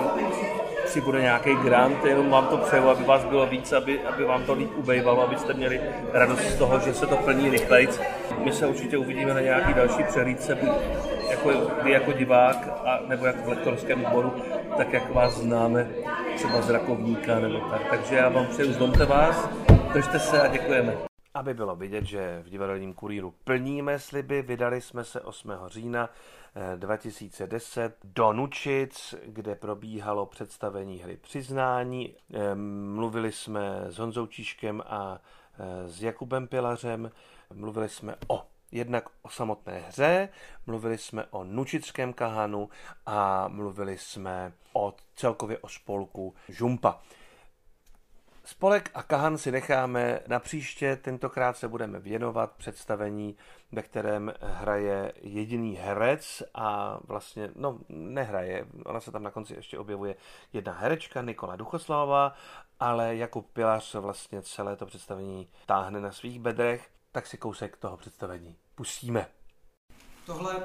si 0.88 1.02
bude 1.02 1.21
nějaký 1.21 1.56
grant, 1.56 2.06
jenom 2.06 2.30
vám 2.30 2.48
to 2.48 2.58
přeju, 2.58 2.89
aby 2.89 3.04
vás 3.04 3.26
bylo 3.26 3.45
víc, 3.45 3.71
aby, 3.71 4.02
aby 4.02 4.26
vám 4.26 4.43
to 4.43 4.54
líp 4.54 4.69
ubejvalo, 4.76 5.21
abyste 5.21 5.54
měli 5.54 5.82
radost 6.13 6.41
z 6.41 6.58
toho, 6.58 6.80
že 6.80 6.93
se 6.93 7.08
to 7.08 7.17
plní 7.17 7.50
rychleji. 7.50 7.88
My 8.43 8.52
se 8.52 8.67
určitě 8.67 8.98
uvidíme 8.98 9.34
na 9.34 9.41
nějaký 9.41 9.74
další 9.74 10.04
přehlídce, 10.04 10.56
buď 10.56 10.69
jako 11.30 11.52
vy 11.84 11.91
jako 11.91 12.12
divák, 12.12 12.67
a, 12.86 13.00
nebo 13.08 13.26
jako 13.26 13.41
v 13.41 13.48
lektorském 13.48 14.06
sboru, 14.06 14.34
tak 14.78 14.93
jak 14.93 15.13
vás 15.13 15.38
známe, 15.38 15.88
třeba 16.36 16.62
z 16.62 16.69
Rakovníka 16.69 17.39
nebo 17.39 17.60
tak. 17.60 17.82
Takže 17.89 18.15
já 18.15 18.30
vám 18.30 18.48
přeju, 18.48 18.74
zdomte 18.74 19.06
vás, 19.06 19.50
držte 19.93 20.19
se 20.19 20.41
a 20.41 20.48
děkujeme. 20.48 20.93
Aby 21.34 21.54
bylo 21.54 21.76
vidět, 21.76 22.06
že 22.06 22.41
v 22.45 22.50
divadelním 22.50 22.93
kurýru 22.93 23.34
plníme 23.43 24.00
sliby, 24.00 24.41
vydali 24.41 24.82
jsme 24.82 25.04
se 25.04 25.21
8. 25.21 25.52
října 25.67 26.10
2010 26.76 27.96
do 28.04 28.34
Nučic, 28.34 29.15
kde 29.26 29.56
probíhalo 29.56 30.26
představení 30.26 30.98
hry 30.98 31.18
Přiznání. 31.18 32.15
Mluvili 32.94 33.32
jsme 33.32 33.86
s 33.88 33.98
Honzou 33.98 34.28
Číškem 34.28 34.84
a 34.86 35.20
eh, 35.60 35.89
s 35.89 36.02
Jakubem 36.02 36.48
Pilařem. 36.48 37.12
Mluvili 37.54 37.89
jsme 37.89 38.15
o 38.28 38.46
jednak 38.72 39.10
o 39.22 39.30
samotné 39.30 39.80
hře, 39.88 40.30
mluvili 40.68 40.98
jsme 40.98 41.26
o 41.26 41.44
Nučickém 41.44 42.13
kahanu 42.13 42.70
a 43.06 43.48
mluvili 43.48 43.98
jsme 43.98 44.54
o 44.74 44.94
celkově 45.15 45.58
o 45.58 45.70
spolku 45.70 46.34
Žumpa. 46.50 47.02
Spolek 48.46 48.92
a 48.94 49.04
Kahan 49.04 49.38
si 49.38 49.52
necháme 49.52 50.20
na 50.28 50.40
příště, 50.40 50.96
tentokrát 50.96 51.58
se 51.58 51.68
budeme 51.68 52.00
věnovat 52.00 52.52
představení, 52.52 53.38
ve 53.72 53.82
kterém 53.82 54.34
hraje 54.42 55.14
jediný 55.22 55.76
herec 55.76 56.44
a 56.54 57.00
vlastně, 57.04 57.50
no 57.56 57.80
nehraje, 57.90 58.66
ona 58.86 59.00
se 59.00 59.12
tam 59.12 59.24
na 59.24 59.32
konci 59.32 59.54
ještě 59.54 59.80
objevuje 59.80 60.16
jedna 60.54 60.74
herečka, 60.74 61.22
Nikola 61.22 61.56
Duchoslavová, 61.56 62.34
ale 62.80 63.16
Jakub 63.16 63.52
Pilař 63.54 63.96
vlastně 63.96 64.42
celé 64.42 64.76
to 64.76 64.86
představení 64.86 65.50
táhne 65.66 66.00
na 66.00 66.12
svých 66.12 66.40
bedrech, 66.40 66.90
tak 67.12 67.28
si 67.28 67.38
kousek 67.38 67.78
toho 67.78 67.98
představení 67.98 68.56
pustíme. 68.76 69.28
Tohle 70.26 70.56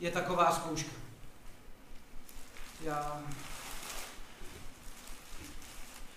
je 0.00 0.10
taková 0.10 0.52
zkouška. 0.52 0.92
Já... 2.82 3.22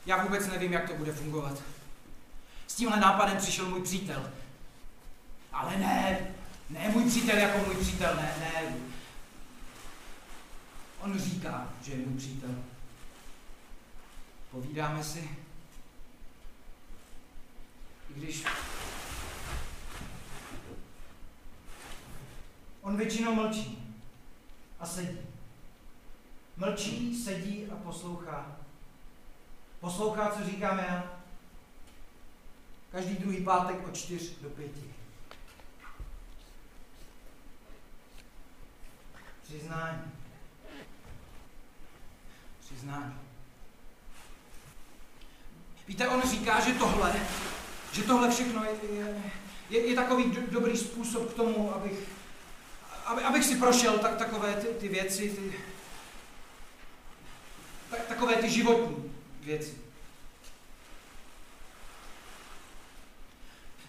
Já 0.06 0.24
vůbec 0.24 0.48
nevím, 0.48 0.74
jak 0.74 0.90
to 0.90 0.96
bude 0.96 1.14
fungovat. 1.14 1.64
S 2.68 2.76
tímhle 2.76 3.00
nápadem 3.00 3.38
přišel 3.38 3.66
můj 3.70 3.82
přítel. 3.82 4.32
Ale 5.54 5.78
ne, 5.78 6.28
ne 6.70 6.90
můj 6.90 7.10
přítel 7.10 7.38
jako 7.38 7.58
můj 7.58 7.76
přítel, 7.76 8.16
ne, 8.16 8.36
ne. 8.40 8.76
On 11.02 11.20
říká, 11.20 11.74
že 11.82 11.92
je 11.92 12.06
můj 12.06 12.18
přítel. 12.18 12.56
Povídáme 14.52 15.04
si. 15.04 15.30
I 18.10 18.20
když 18.20 18.44
On 22.82 22.98
většinou 22.98 23.36
mlčí 23.36 23.94
a 24.80 24.86
sedí. 24.86 25.18
Mlčí, 26.58 27.24
sedí 27.24 27.68
a 27.72 27.76
poslouchá. 27.76 28.61
Poslouchá, 29.82 30.32
co 30.32 30.44
říkám 30.46 30.80
já. 30.80 31.22
Každý 32.92 33.16
druhý 33.16 33.44
pátek 33.44 33.88
od 33.88 33.98
čtyř 33.98 34.32
do 34.42 34.50
pěti. 34.50 34.94
Přiznání. 39.44 40.12
Přiznání. 42.60 43.16
Víte, 45.88 46.10
on 46.10 46.22
říká, 46.30 46.60
že 46.60 46.74
tohle, 46.74 47.16
že 47.94 48.04
tohle 48.04 48.32
všechno 48.32 48.64
je, 48.64 48.72
je, 48.92 49.24
je, 49.70 49.88
je 49.88 49.96
takový 49.96 50.32
do, 50.32 50.42
dobrý 50.52 50.78
způsob 50.78 51.34
k 51.34 51.36
tomu, 51.36 51.76
abych, 51.76 52.10
aby, 53.06 53.24
abych 53.24 53.44
si 53.44 53.56
prošel 53.56 54.00
tak, 54.00 54.18
takové 54.18 54.54
ty, 54.54 54.68
ty 54.68 54.88
věci, 54.88 55.30
ty, 55.30 55.60
tak, 57.90 58.08
takové 58.08 58.36
ty 58.36 58.50
životní 58.50 59.11
věci. 59.46 59.78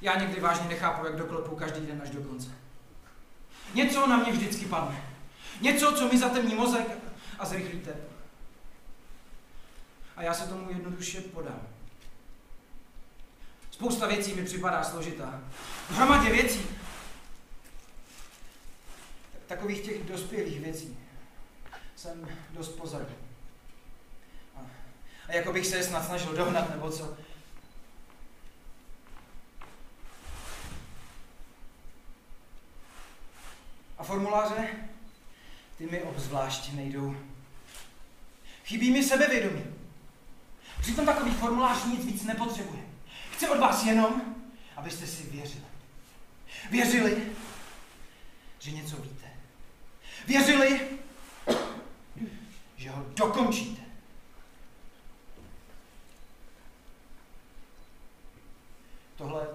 Já 0.01 0.19
někdy 0.21 0.41
vážně 0.41 0.69
nechápu, 0.69 1.07
jak 1.07 1.17
doklepu 1.17 1.57
každý 1.57 1.87
den 1.87 2.01
až 2.03 2.11
do 2.11 2.23
konce. 2.23 2.51
Něco 3.75 4.07
na 4.07 4.17
mě 4.17 4.33
vždycky 4.33 4.65
padne. 4.65 5.05
Něco, 5.61 5.93
co 5.93 6.09
mi 6.09 6.19
zatemní 6.19 6.55
mozek 6.55 6.87
a 7.39 7.47
zrychlí. 7.47 7.83
A 10.17 10.23
já 10.23 10.35
se 10.35 10.49
tomu 10.49 10.71
jednoduše 10.71 11.21
podám. 11.21 11.69
Spousta 13.71 14.07
věcí 14.07 14.35
mi 14.35 14.45
připadá 14.45 14.85
složitá. 14.85 15.41
V 15.89 15.97
hromadě 15.97 16.33
věcí. 16.33 16.67
Takových 19.47 19.81
těch 19.81 20.05
dospělých 20.05 20.61
věcí 20.61 20.99
jsem 21.97 22.29
dost 22.51 22.69
pozadu. 22.69 23.22
A, 25.29 25.33
jako 25.33 25.53
bych 25.53 25.67
se 25.67 25.77
je 25.77 25.85
snad 25.85 26.07
snažil 26.07 26.37
dohnat, 26.37 26.71
nebo 26.71 26.91
co. 26.91 27.17
A 33.99 34.05
formuláře? 34.05 34.69
Ty 35.79 35.87
mi 35.87 36.03
obzvlášť 36.03 36.73
nejdou. 36.73 37.17
Chybí 38.65 38.91
mi 38.91 39.05
sebevědomí. 39.05 39.65
Přitom 40.81 41.07
takový 41.07 41.31
formulář 41.31 41.85
nic 41.85 42.05
víc 42.05 42.25
nepotřebuje. 42.25 42.83
Chci 43.33 43.49
od 43.49 43.59
vás 43.59 43.85
jenom, 43.85 44.35
abyste 44.77 45.07
si 45.07 45.23
věřili. 45.23 45.65
Věřili, 46.71 47.33
že 48.59 48.71
něco 48.71 48.97
víte. 48.97 49.27
Věřili, 50.27 50.81
že 52.77 52.91
ho 52.91 53.07
dokončíte. 53.15 53.83
Tohle 59.17 59.49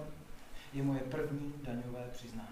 je 0.72 0.82
moje 0.82 1.00
první 1.00 1.54
daňové 1.62 2.07
přiznání. 2.18 2.48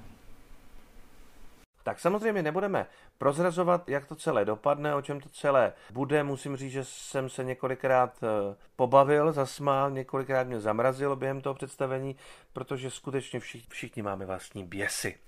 Tak 1.82 2.00
samozřejmě 2.00 2.42
nebudeme 2.42 2.86
prozrazovat, 3.18 3.88
jak 3.88 4.06
to 4.06 4.16
celé 4.16 4.44
dopadne, 4.44 4.94
o 4.94 5.02
čem 5.02 5.20
to 5.20 5.28
celé 5.28 5.72
bude. 5.90 6.22
Musím 6.22 6.56
říct, 6.56 6.72
že 6.72 6.84
jsem 6.84 7.28
se 7.28 7.44
několikrát 7.44 8.18
eh, 8.22 8.56
pobavil, 8.76 9.32
zasmál, 9.32 9.90
několikrát 9.90 10.46
mě 10.46 10.60
zamrazilo 10.60 11.16
během 11.16 11.40
toho 11.40 11.54
představení, 11.54 12.16
protože 12.52 12.90
skutečně 12.90 13.40
všichni, 13.40 13.68
všichni 13.70 14.02
máme 14.02 14.26
vlastní 14.26 14.64
běsy. 14.64 15.18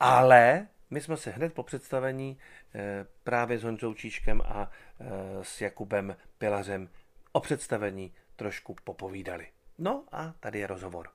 Ale 0.00 0.66
my 0.90 1.00
jsme 1.00 1.16
se 1.16 1.30
hned 1.30 1.54
po 1.54 1.62
představení 1.62 2.38
eh, 2.74 3.06
právě 3.24 3.58
s 3.58 3.62
Honzou 3.62 3.94
Číškem 3.94 4.42
a 4.44 4.70
eh, 4.70 5.04
s 5.42 5.60
Jakubem 5.60 6.16
Pilařem 6.38 6.88
o 7.32 7.40
představení 7.40 8.14
trošku 8.36 8.76
popovídali. 8.84 9.46
No 9.78 10.04
a 10.12 10.34
tady 10.40 10.58
je 10.58 10.66
rozhovor. 10.66 11.08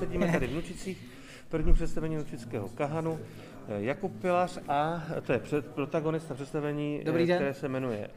Sedíme 0.00 0.32
tady 0.32 0.46
v 0.46 0.54
Nučicích, 0.54 0.98
první 1.48 1.72
představení 1.72 2.16
Nučického 2.16 2.68
kahanu. 2.68 3.18
Jakub 3.68 4.20
Pilař 4.20 4.58
a 4.68 5.02
to 5.26 5.32
je 5.32 5.38
před, 5.38 5.66
protagonista 5.66 6.34
představení, 6.34 7.00
Dobrý 7.04 7.26
den. 7.26 7.36
které 7.36 7.54
se 7.54 7.68
jmenuje 7.68 8.10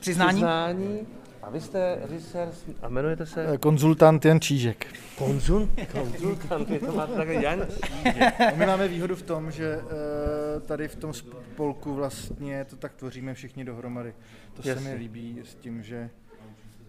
Přiznání? 0.00 0.32
Přiznání. 0.36 1.06
A 1.42 1.50
vy 1.50 1.60
jste 1.60 1.98
režisér 2.02 2.48
a 2.82 2.86
jmenujete 2.88 3.26
se 3.26 3.58
Konzultant 3.60 4.24
Jan 4.24 4.40
Čížek. 4.40 4.86
Konzult, 5.18 5.70
konzultant, 5.92 6.70
vy 6.70 6.78
to 6.78 6.92
máte 6.92 7.14
takhle 7.14 7.34
Jan 7.34 7.66
Čížek. 7.84 8.40
A 8.40 8.54
my 8.56 8.66
máme 8.66 8.88
výhodu 8.88 9.16
v 9.16 9.22
tom, 9.22 9.50
že 9.50 9.80
eh, 9.80 10.60
tady 10.60 10.88
v 10.88 10.96
tom 10.96 11.12
spolku 11.12 11.94
vlastně 11.94 12.64
to 12.64 12.76
tak 12.76 12.94
tvoříme 12.94 13.34
všichni 13.34 13.64
dohromady. 13.64 14.14
To 14.54 14.62
se 14.62 14.68
Jasně. 14.68 14.90
mi 14.90 14.94
líbí 14.94 15.40
s 15.44 15.54
tím, 15.54 15.82
že 15.82 16.10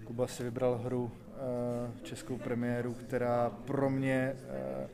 Kuba 0.03 0.27
si 0.27 0.43
vybral 0.43 0.81
hru 0.85 1.11
eh, 1.13 1.24
českou 2.03 2.37
premiéru, 2.37 2.93
která 2.93 3.49
pro 3.65 3.89
mě 3.89 4.35
eh, 4.49 4.87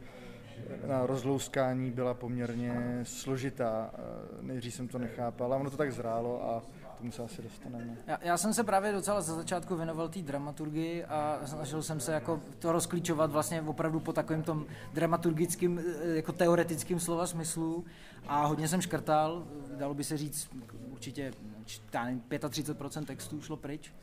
na 0.88 1.06
rozlouskání 1.06 1.92
byla 1.92 2.14
poměrně 2.14 3.00
složitá. 3.04 3.92
Eh, 3.94 4.02
Nejdřív 4.42 4.74
jsem 4.74 4.88
to 4.88 4.98
nechápal, 5.00 5.54
a 5.54 5.58
ono 5.58 5.70
to 5.70 5.78
tak 5.78 5.92
zrálo 5.94 6.44
a 6.50 6.62
tomu 6.98 7.12
se 7.12 7.24
asi 7.24 7.42
dostaneme. 7.42 7.98
Já, 8.08 8.18
já 8.22 8.38
jsem 8.38 8.54
se 8.54 8.64
právě 8.64 8.92
docela 8.92 9.22
za 9.22 9.36
začátku 9.36 9.76
věnoval 9.76 10.10
té 10.10 10.20
dramaturgii 10.22 11.06
a 11.06 11.40
snažil 11.46 11.84
jsem 11.84 12.00
se 12.00 12.14
jako 12.14 12.42
to 12.60 12.72
rozklíčovat 12.72 13.32
vlastně 13.32 13.62
opravdu 13.62 14.00
po 14.00 14.14
takovém 14.14 14.44
tom 14.44 14.66
dramaturgickým, 14.94 15.80
eh, 15.80 16.08
jako 16.16 16.32
teoretickým 16.32 17.00
slova 17.00 17.28
smyslu 17.28 17.86
a 18.28 18.46
hodně 18.46 18.68
jsem 18.68 18.82
škrtal, 18.82 19.44
dalo 19.78 19.94
by 19.94 20.04
se 20.04 20.18
říct 20.18 20.50
určitě 20.92 21.32
č- 21.66 21.82
já 21.94 22.04
nevím, 22.06 22.22
35% 22.30 23.06
textů 23.06 23.42
šlo 23.42 23.58
pryč 23.58 23.94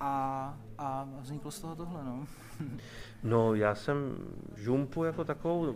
a, 0.00 0.54
a 0.78 1.08
vzniklo 1.20 1.50
z 1.50 1.60
toho 1.60 1.76
tohle, 1.76 2.04
no. 2.04 2.26
No, 3.22 3.54
já 3.54 3.74
jsem 3.74 4.16
žumpu 4.56 5.04
jako 5.04 5.24
takovou, 5.24 5.74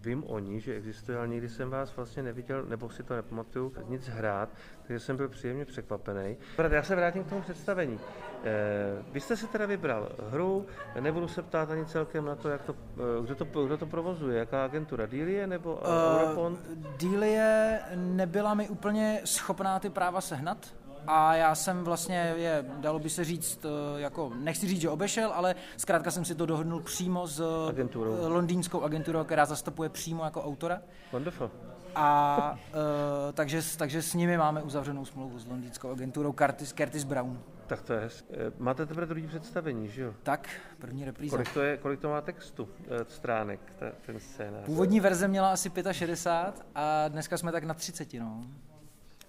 vím 0.00 0.24
o 0.26 0.38
ní, 0.38 0.60
že 0.60 0.74
existuje, 0.74 1.18
ale 1.18 1.28
nikdy 1.28 1.48
jsem 1.48 1.70
vás 1.70 1.96
vlastně 1.96 2.22
neviděl, 2.22 2.64
nebo 2.64 2.90
si 2.90 3.02
to 3.02 3.14
nepamatuju, 3.14 3.72
nic 3.88 4.08
hrát, 4.08 4.48
takže 4.82 5.00
jsem 5.00 5.16
byl 5.16 5.28
příjemně 5.28 5.64
překvapený. 5.64 6.36
Já 6.70 6.82
se 6.82 6.96
vrátím 6.96 7.24
k 7.24 7.28
tomu 7.28 7.40
představení. 7.40 8.00
Eh, 8.44 9.02
vy 9.12 9.20
jste 9.20 9.36
si 9.36 9.46
teda 9.46 9.66
vybral 9.66 10.08
hru, 10.30 10.66
nebudu 11.00 11.28
se 11.28 11.42
ptát 11.42 11.70
ani 11.70 11.86
celkem 11.86 12.24
na 12.24 12.34
to, 12.34 12.48
jak 12.48 12.62
to, 12.62 12.74
eh, 12.74 13.24
kdo, 13.24 13.34
to, 13.34 13.66
kdo 13.66 13.78
to 13.78 13.86
provozuje, 13.86 14.38
jaká 14.38 14.64
agentura, 14.64 15.06
Dealie 15.06 15.46
nebo 15.46 15.74
uh, 15.74 15.80
Eurofond? 16.22 16.60
Dealie 16.98 17.80
nebyla 17.94 18.54
mi 18.54 18.68
úplně 18.68 19.20
schopná 19.24 19.80
ty 19.80 19.90
práva 19.90 20.20
sehnat 20.20 20.74
a 21.06 21.34
já 21.34 21.54
jsem 21.54 21.84
vlastně 21.84 22.34
je, 22.36 22.64
dalo 22.78 22.98
by 22.98 23.10
se 23.10 23.24
říct, 23.24 23.64
eh, 23.64 24.00
jako, 24.00 24.32
nechci 24.34 24.68
říct, 24.68 24.80
že 24.80 24.90
obešel, 24.90 25.32
ale 25.32 25.54
zkrátka 25.76 26.10
jsem 26.10 26.24
si 26.24 26.34
to 26.34 26.46
dohodnul 26.46 26.80
přímo 26.80 27.26
s 27.26 27.40
eh, 27.40 27.68
Agenturou. 27.68 28.28
londýnskou 28.28 28.82
agenturou, 28.82 29.24
která 29.24 29.46
zastupuje 29.46 29.88
přímo 29.88 30.24
jako 30.24 30.44
autora. 30.44 30.82
Wonderful. 31.12 31.50
A 31.98 32.58
uh, 32.68 33.32
takže, 33.32 33.62
takže 33.76 34.02
s 34.02 34.14
nimi 34.14 34.38
máme 34.38 34.62
uzavřenou 34.62 35.04
smlouvu 35.04 35.38
s 35.38 35.46
londýnskou 35.46 35.90
agenturou 35.90 36.32
Curtis, 36.32 36.72
Curtis 36.72 37.04
Brown. 37.04 37.40
Tak 37.66 37.82
to 37.82 37.92
je 37.92 38.00
hezké. 38.00 38.34
Máte 38.58 38.86
teprve 38.86 39.06
druhý 39.06 39.26
představení, 39.26 39.88
že 39.88 40.02
jo? 40.02 40.14
Tak, 40.22 40.48
první 40.78 41.04
repríza. 41.04 41.36
Kolik 41.36 41.54
to, 41.54 41.62
je, 41.62 41.76
kolik 41.76 42.00
to 42.00 42.08
má 42.08 42.20
textu, 42.20 42.68
stránek, 43.08 43.60
ta, 43.78 43.86
ten 44.06 44.20
scénář? 44.20 44.64
Původní 44.64 45.00
verze 45.00 45.28
měla 45.28 45.52
asi 45.52 45.70
65 45.92 46.66
a 46.74 47.08
dneska 47.08 47.36
jsme 47.38 47.52
tak 47.52 47.64
na 47.64 47.74
30, 47.74 48.14
no. 48.14 48.44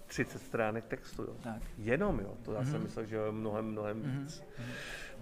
30 0.07 0.39
stránek 0.41 0.85
textu. 0.85 1.21
Jo. 1.21 1.35
Tak. 1.43 1.61
Jenom, 1.77 2.19
jo. 2.19 2.33
To 2.43 2.53
já 2.53 2.63
jsem 2.63 2.73
Mhm. 2.73 2.83
myslel, 2.83 3.05
že 3.05 3.15
jo, 3.15 3.31
mnohem, 3.31 3.65
mnohem 3.65 3.97
Mhm. 3.99 4.19
víc. 4.21 4.43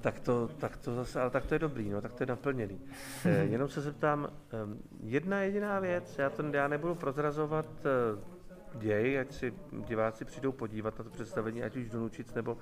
Tak 0.02 0.20
to, 0.20 0.48
tak 0.48 0.78
to 0.78 0.96
zase, 0.96 1.22
ale 1.22 1.30
tak 1.30 1.46
to 1.46 1.56
je 1.56 1.60
dobrý, 1.60 1.90
no, 1.90 2.02
tak 2.02 2.14
to 2.14 2.24
je 2.24 2.28
naplněný. 2.28 2.82
Eh, 3.26 3.30
jenom 3.44 3.70
se 3.70 3.82
zeptám, 3.82 4.30
ehm, 4.64 4.78
jedna 5.04 5.40
jediná 5.42 5.80
věc, 5.80 6.18
já, 6.18 6.30
to, 6.30 6.44
já 6.54 6.68
nebudu 6.68 6.96
prozrazovat 6.96 7.66
eh, 7.86 8.36
děj, 8.78 9.20
ať 9.20 9.32
si 9.34 9.54
diváci 9.88 10.26
přijdou 10.26 10.52
podívat 10.52 10.98
na 10.98 11.04
to 11.04 11.10
představení, 11.10 11.64
ať 11.64 11.76
už 11.76 11.90
do 11.90 12.00
Nučic 12.00 12.34
nebo 12.34 12.58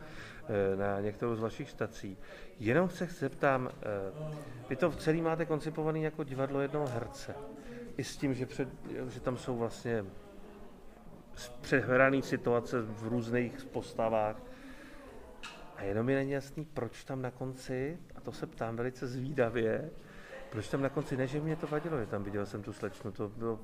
eh, 0.49 0.75
na 0.75 0.99
některou 1.01 1.35
z 1.35 1.39
vašich 1.39 1.69
stací. 1.69 2.17
Jenom 2.59 2.89
se 2.89 3.05
zeptám, 3.05 3.69
vy 4.69 4.75
to 4.75 4.91
celý 4.91 5.21
máte 5.21 5.45
koncipovaný 5.45 6.03
jako 6.03 6.23
divadlo 6.23 6.61
jednoho 6.61 6.87
herce. 6.87 7.35
I 7.97 8.03
s 8.03 8.17
tím, 8.17 8.33
že, 8.33 8.45
před, 8.45 8.69
že 9.09 9.19
tam 9.19 9.37
jsou 9.37 9.57
vlastně 9.57 10.05
přehrané 11.61 12.21
situace 12.21 12.81
v 12.81 13.07
různých 13.07 13.65
postavách. 13.65 14.35
A 15.77 15.83
jenom 15.83 16.05
mi 16.05 16.15
není 16.15 16.31
jasný, 16.31 16.65
proč 16.65 17.03
tam 17.03 17.21
na 17.21 17.31
konci, 17.31 17.97
a 18.15 18.21
to 18.21 18.31
se 18.31 18.47
ptám 18.47 18.75
velice 18.75 19.07
zvídavě, 19.07 19.89
proč 20.53 20.67
tam 20.69 20.81
na 20.81 20.89
konci, 20.89 21.17
ne, 21.17 21.27
že 21.27 21.41
mě 21.41 21.55
to 21.55 21.67
vadilo, 21.67 21.99
že 21.99 22.05
tam 22.05 22.23
viděl 22.23 22.45
jsem 22.45 22.63
tu 22.63 22.73
slečnu, 22.73 23.11
to 23.11 23.29
bylo 23.29 23.59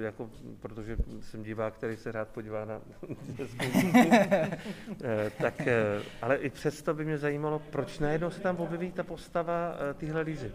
jako, 0.00 0.30
protože 0.60 0.96
jsem 1.20 1.42
divák, 1.42 1.74
který 1.74 1.96
se 1.96 2.12
rád 2.12 2.28
podívá 2.28 2.64
na 2.64 2.80
Eh, 5.04 5.30
tak, 5.40 5.60
eh, 5.60 6.02
ale 6.22 6.36
i 6.36 6.50
přesto 6.50 6.94
by 6.94 7.04
mě 7.04 7.18
zajímalo, 7.18 7.58
proč 7.58 7.98
najednou 7.98 8.30
se 8.30 8.40
tam 8.40 8.56
objeví 8.56 8.92
ta 8.92 9.02
postava 9.02 9.76
eh, 9.90 9.94
tyhle 9.94 10.20
Lízy. 10.20 10.52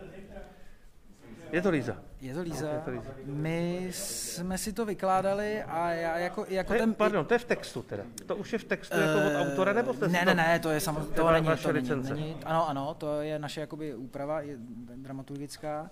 Je 1.53 1.61
to 1.61 1.69
Líza. 1.69 1.97
Je 2.21 2.33
to 2.33 2.41
Líza. 2.41 2.69
Je 2.69 2.79
to 2.79 2.91
Líza. 2.91 3.11
My 3.25 3.87
jsme 3.91 4.57
si 4.57 4.73
to 4.73 4.85
vykládali 4.85 5.63
a 5.63 5.89
já 5.91 6.17
jako, 6.17 6.45
jako 6.49 6.67
To 6.67 6.73
je, 6.73 6.79
ten... 6.79 6.93
pardon, 6.93 7.25
to 7.25 7.33
je 7.33 7.39
v 7.39 7.45
textu 7.45 7.81
teda. 7.81 8.03
To 8.25 8.35
už 8.35 8.53
je 8.53 8.59
v 8.59 8.63
textu 8.63 8.99
jako 8.99 9.17
od 9.17 9.33
Eh, 9.33 9.37
autora, 9.37 9.73
nebo 9.73 9.93
jste 9.93 10.07
ne, 10.07 10.25
ne, 10.25 10.33
ne, 10.35 10.59
to 10.59 10.69
je 10.69 10.79
samozřejmě, 10.79 11.15
to 11.15 11.31
není, 11.31 11.47
to 11.57 11.71
není, 11.95 12.09
není, 12.09 12.35
ano, 12.45 12.69
ano, 12.69 12.93
to 12.93 13.21
je 13.21 13.39
naše 13.39 13.61
jakoby 13.61 13.95
úprava 13.95 14.41
je 14.41 14.55
dramaturgická. 14.95 15.89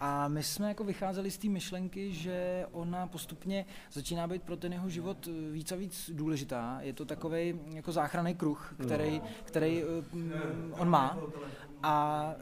A 0.00 0.28
my 0.28 0.42
jsme 0.42 0.68
jako 0.68 0.84
vycházeli 0.84 1.30
z 1.30 1.38
té 1.38 1.48
myšlenky, 1.48 2.12
že 2.12 2.66
ona 2.72 3.06
postupně 3.06 3.66
začíná 3.92 4.26
být 4.26 4.42
pro 4.42 4.56
ten 4.56 4.72
jeho 4.72 4.88
život 4.88 5.28
eh, 5.28 5.52
víc 5.52 5.72
a 5.72 5.76
víc 5.76 6.10
důležitá. 6.14 6.78
Je 6.80 6.92
to 6.92 7.04
takový 7.04 7.60
jako 7.72 7.92
záchranný 7.92 8.34
kruh, 8.34 8.74
který, 8.86 9.22
který 9.44 9.82
eh, 9.82 9.86
mm, 10.12 10.74
on 10.78 10.88
má. 10.88 11.18
A 11.82 12.34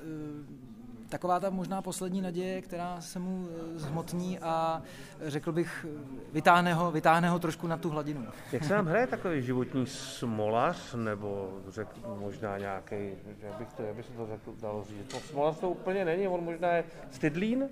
taková 1.08 1.40
ta 1.40 1.50
možná 1.50 1.82
poslední 1.82 2.20
naděje, 2.20 2.62
která 2.62 3.00
se 3.00 3.18
mu 3.18 3.48
eh, 3.48 3.78
zhmotní 3.78 4.38
a 4.38 4.82
eh, 5.20 5.30
řekl 5.30 5.52
bych, 5.52 5.86
vytáhne 6.32 6.74
ho, 6.74 6.90
vytáhne 6.90 7.30
ho 7.30 7.38
trošku 7.38 7.66
na 7.66 7.76
tu 7.76 7.90
hladinu. 7.90 8.26
Jak 8.52 8.64
se 8.64 8.74
nám 8.74 8.86
hraje 8.86 9.06
takový 9.06 9.42
životní 9.42 9.86
smolař, 9.86 10.94
nebo 10.94 11.58
řek, 11.68 11.88
možná 12.18 12.58
nějaký, 12.58 13.10
jak 13.42 13.54
bych 13.58 13.72
to, 13.72 13.82
jak 13.82 13.96
by 13.96 14.02
se 14.02 14.12
to 14.12 14.26
řekl, 14.26 14.54
dalo 14.60 14.84
říct, 14.84 15.14
no, 15.14 15.20
smolař 15.20 15.58
to 15.58 15.70
úplně 15.70 16.04
není, 16.04 16.28
on 16.28 16.44
možná 16.44 16.68
je 16.68 16.84
stydlín? 17.10 17.68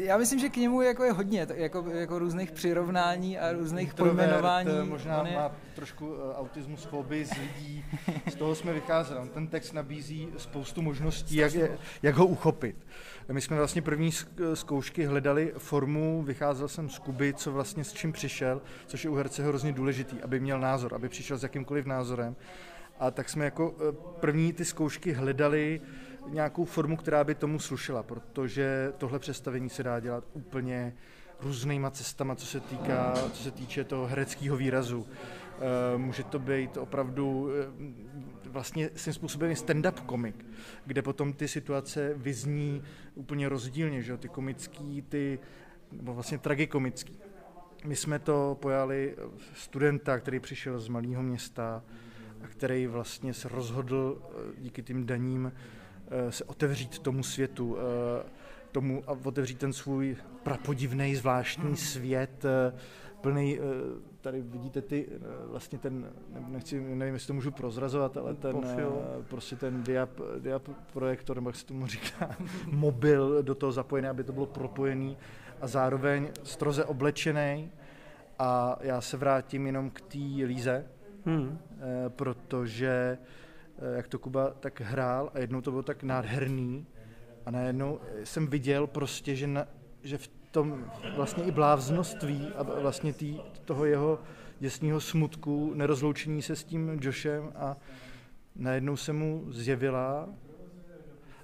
Já 0.00 0.16
myslím, 0.16 0.38
že 0.40 0.48
k 0.48 0.56
němu 0.56 0.82
jako 0.82 1.04
je 1.04 1.12
hodně 1.12 1.46
jako, 1.54 1.84
jako 1.90 2.18
různých 2.18 2.52
přirovnání 2.52 3.38
a 3.38 3.52
různých 3.52 3.94
pojmenování. 3.94 4.66
Introvert, 4.68 4.86
eh, 4.88 4.90
možná 4.90 5.20
On 5.20 5.26
je- 5.26 5.34
má 5.36 5.52
trošku 5.74 6.14
eh, 6.14 6.34
autismus, 6.34 6.84
fobii 6.84 7.24
z 7.24 7.32
lidí. 7.38 7.84
Z 8.30 8.34
toho 8.34 8.54
jsme 8.54 8.72
vycházeli. 8.72 9.20
On 9.20 9.28
Ten 9.28 9.46
text 9.46 9.72
nabízí 9.72 10.28
spoustu 10.38 10.82
možností, 10.82 11.36
jak, 11.36 11.54
je- 11.54 11.78
jak 12.02 12.14
ho 12.14 12.26
uchopit. 12.26 12.76
My 13.32 13.40
jsme 13.40 13.56
vlastně 13.56 13.82
první 13.82 14.10
zkoušky 14.54 15.04
hledali 15.04 15.52
formu, 15.58 16.22
vycházel 16.22 16.68
jsem 16.68 16.90
z 16.90 16.98
Kuby, 16.98 17.34
co 17.34 17.52
vlastně 17.52 17.84
s 17.84 17.92
čím 17.92 18.12
přišel, 18.12 18.62
což 18.86 19.04
je 19.04 19.10
u 19.10 19.14
herce 19.14 19.42
hrozně 19.44 19.72
důležitý, 19.72 20.16
aby 20.22 20.40
měl 20.40 20.60
názor, 20.60 20.94
aby 20.94 21.08
přišel 21.08 21.38
s 21.38 21.42
jakýmkoliv 21.42 21.86
názorem. 21.86 22.36
A 23.00 23.10
tak 23.10 23.28
jsme 23.28 23.44
jako 23.44 23.74
eh, 23.78 23.92
první 24.20 24.52
ty 24.52 24.64
zkoušky 24.64 25.12
hledali 25.12 25.80
nějakou 26.28 26.64
formu, 26.64 26.96
která 26.96 27.24
by 27.24 27.34
tomu 27.34 27.58
slušela, 27.58 28.02
protože 28.02 28.92
tohle 28.98 29.18
představení 29.18 29.68
se 29.68 29.82
dá 29.82 30.00
dělat 30.00 30.24
úplně 30.32 30.94
různýma 31.40 31.90
cestama, 31.90 32.34
co 32.34 32.46
se 32.46 32.60
týká, 32.60 33.14
co 33.32 33.42
se 33.42 33.50
týče 33.50 33.84
toho 33.84 34.06
hereckého 34.06 34.56
výrazu. 34.56 35.06
Eh, 35.58 35.98
Může 35.98 36.24
to 36.24 36.38
být 36.38 36.76
opravdu 36.76 37.48
eh, 37.50 38.50
vlastně 38.50 38.90
svým 38.94 39.14
způsobem 39.14 39.52
stand-up 39.52 39.92
komik, 40.06 40.46
kde 40.86 41.02
potom 41.02 41.32
ty 41.32 41.48
situace 41.48 42.14
vyzní 42.16 42.82
úplně 43.14 43.48
rozdílně, 43.48 44.02
že 44.02 44.16
ty 44.16 44.28
komický, 44.28 45.02
ty, 45.02 45.38
nebo 45.92 46.14
vlastně 46.14 46.38
tragikomický. 46.38 47.18
My 47.84 47.96
jsme 47.96 48.18
to 48.18 48.56
pojali 48.60 49.16
studenta, 49.54 50.18
který 50.18 50.40
přišel 50.40 50.78
z 50.80 50.88
malého 50.88 51.22
města 51.22 51.82
a 52.44 52.46
který 52.48 52.86
vlastně 52.86 53.34
se 53.34 53.48
rozhodl 53.48 54.18
eh, 54.22 54.52
díky 54.58 54.82
tím 54.82 55.06
daním 55.06 55.52
se 56.30 56.44
otevřít 56.44 56.98
tomu 56.98 57.22
světu, 57.22 57.76
eh, 57.78 58.26
tomu 58.72 59.02
a 59.06 59.16
otevřít 59.24 59.58
ten 59.58 59.72
svůj 59.72 60.16
prapodivný, 60.42 61.16
zvláštní 61.16 61.76
svět, 61.76 62.44
eh, 62.44 62.72
plný, 63.20 63.58
eh, 63.58 63.62
tady 64.20 64.42
vidíte 64.42 64.82
ty, 64.82 65.06
eh, 65.10 65.18
vlastně 65.46 65.78
ten, 65.78 66.06
ne- 66.34 66.44
nechci, 66.48 66.80
nevím, 66.80 67.14
jestli 67.14 67.26
to 67.26 67.34
můžu 67.34 67.50
prozrazovat, 67.50 68.16
ale 68.16 68.34
ten, 68.34 68.56
eh, 68.64 69.22
prostě 69.28 69.56
ten 69.56 69.82
diap, 69.82 70.10
diap 70.38 70.68
projektor, 70.92 71.36
nebo 71.36 71.48
jak 71.48 71.56
se 71.56 71.66
tomu 71.66 71.86
říká, 71.86 72.36
mobil 72.70 73.42
do 73.42 73.54
toho 73.54 73.72
zapojený, 73.72 74.08
aby 74.08 74.24
to 74.24 74.32
bylo 74.32 74.46
propojený 74.46 75.16
a 75.60 75.66
zároveň 75.66 76.28
stroze 76.42 76.84
oblečený 76.84 77.70
a 78.38 78.78
já 78.80 79.00
se 79.00 79.16
vrátím 79.16 79.66
jenom 79.66 79.90
k 79.90 80.00
té 80.00 80.18
Líze, 80.44 80.86
Hmm. 81.24 81.58
eh, 81.80 82.08
protože 82.08 83.18
eh, 83.22 83.45
jak 83.96 84.08
to 84.08 84.18
Kuba 84.18 84.50
tak 84.60 84.80
hrál 84.80 85.30
a 85.34 85.38
jednou 85.38 85.60
to 85.60 85.70
bylo 85.70 85.82
tak 85.82 86.02
nádherný 86.02 86.86
a 87.46 87.50
najednou 87.50 88.00
jsem 88.24 88.46
viděl 88.46 88.86
prostě, 88.86 89.36
že, 89.36 89.46
na, 89.46 89.66
že 90.02 90.18
v 90.18 90.28
tom 90.50 90.84
vlastně 91.16 91.44
i 91.44 91.50
bláznoství 91.50 92.48
a 92.56 92.62
vlastně 92.62 93.12
tý, 93.12 93.40
toho 93.64 93.84
jeho 93.84 94.18
děsního 94.60 95.00
smutku, 95.00 95.74
nerozloučení 95.74 96.42
se 96.42 96.56
s 96.56 96.64
tím 96.64 96.98
Joshem 97.02 97.52
a 97.56 97.76
najednou 98.56 98.96
se 98.96 99.12
mu 99.12 99.44
zjevila 99.50 100.28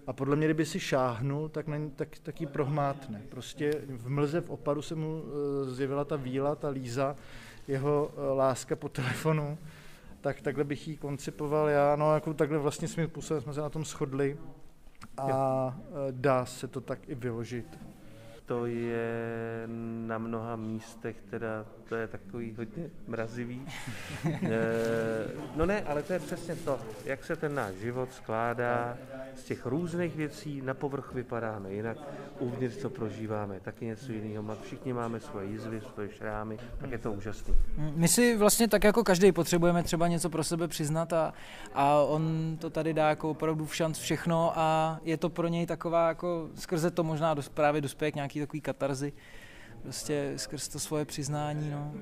a 0.07 0.13
podle 0.13 0.37
mě, 0.37 0.47
kdyby 0.47 0.67
si 0.67 0.81
šáhnul, 0.81 1.49
tak, 1.49 1.67
na, 1.67 1.77
ní- 1.77 1.91
tak, 1.91 2.09
tak 2.23 2.41
ji 2.41 2.47
prohmátne. 2.47 3.23
Prostě 3.29 3.83
v 3.89 4.09
mlze 4.09 4.41
v 4.41 4.51
opadu 4.51 4.83
se 4.83 4.95
mu 4.95 5.23
eh, 5.23 5.71
zjevila 5.71 6.05
ta 6.05 6.17
víla, 6.17 6.55
ta 6.55 6.69
Líza, 6.69 7.17
jeho 7.69 8.11
eh, 8.13 8.21
láska 8.35 8.77
po 8.77 8.89
telefonu, 8.89 9.59
tak 10.23 10.41
takhle 10.41 10.65
bych 10.65 10.89
ji 10.89 10.97
koncipoval 10.97 11.69
já, 11.69 11.97
no 11.97 12.15
jako 12.15 12.35
takhle 12.35 12.59
vlastně 12.59 12.89
svým 12.89 13.07
způsobem 13.07 13.43
jsme 13.43 13.55
se 13.55 13.61
na 13.61 13.69
tom 13.69 13.85
shodli. 13.85 14.39
A 15.19 15.79
eh, 15.79 15.93
dá 16.11 16.47
se 16.47 16.69
to 16.69 16.81
tak 16.81 17.09
i 17.09 17.15
vyložit. 17.15 17.79
To 18.53 18.67
je 18.67 19.63
na 20.07 20.19
mnoha 20.19 20.57
místech, 20.57 21.17
teda 21.31 21.65
to 21.89 21.97
je 21.97 22.09
takový 22.09 22.55
hodně 22.59 22.91
mrazivý. 23.07 23.63
Eh, 24.25 25.31
no 25.57 25.67
ne, 25.67 25.83
ale 25.83 26.03
to 26.03 26.13
je 26.13 26.19
přesně 26.19 26.57
to, 26.57 26.79
jak 27.05 27.25
se 27.25 27.37
ten 27.37 27.55
náš 27.55 27.75
život 27.75 28.13
skládá 28.13 28.97
z 29.35 29.45
těch 29.45 29.67
různých 29.67 30.17
věcí, 30.17 30.63
na 30.63 30.75
povrch 30.75 31.15
vypadáme 31.15 31.73
jinak, 31.73 31.97
uvnitř 32.39 32.77
co 32.77 32.91
prožíváme, 32.91 33.61
taky 33.61 33.85
něco 33.85 34.13
jiného. 34.13 34.57
Všichni 34.63 34.93
máme 34.93 35.21
svoje 35.21 35.47
jizvy, 35.47 35.81
svoje 35.81 36.09
šrámy, 36.09 36.59
tak 36.79 36.91
je 36.91 36.99
to 36.99 37.13
úžasný. 37.13 37.55
My 37.77 38.09
si 38.09 38.37
vlastně 38.37 38.69
tak 38.69 38.85
jako 38.85 39.05
každý 39.05 39.33
potřebujeme 39.33 39.83
třeba 39.83 40.09
něco 40.09 40.31
pro 40.31 40.45
sebe 40.45 40.69
přiznat 40.69 41.13
a, 41.13 41.33
a 41.75 41.95
on 41.95 42.57
to 42.61 42.71
tady 42.71 42.95
dá 42.95 43.09
jako 43.09 43.31
opravdu 43.31 43.67
v 43.67 43.77
šanc 43.77 43.99
všechno 43.99 44.53
a 44.57 45.01
je 45.05 45.17
to 45.17 45.29
pro 45.29 45.49
něj 45.49 45.67
taková 45.67 46.09
jako 46.09 46.49
skrze 46.55 46.91
to 46.91 47.05
možná 47.05 47.35
dos, 47.35 47.49
právě 47.49 47.81
dospěje 47.81 48.13
k 48.13 48.15
nějaký 48.15 48.41
takový 48.47 48.61
katarzy, 48.61 49.13
prostě 49.83 50.33
skrz 50.37 50.69
to 50.69 50.79
svoje 50.79 51.05
přiznání, 51.05 51.71
no. 51.71 51.93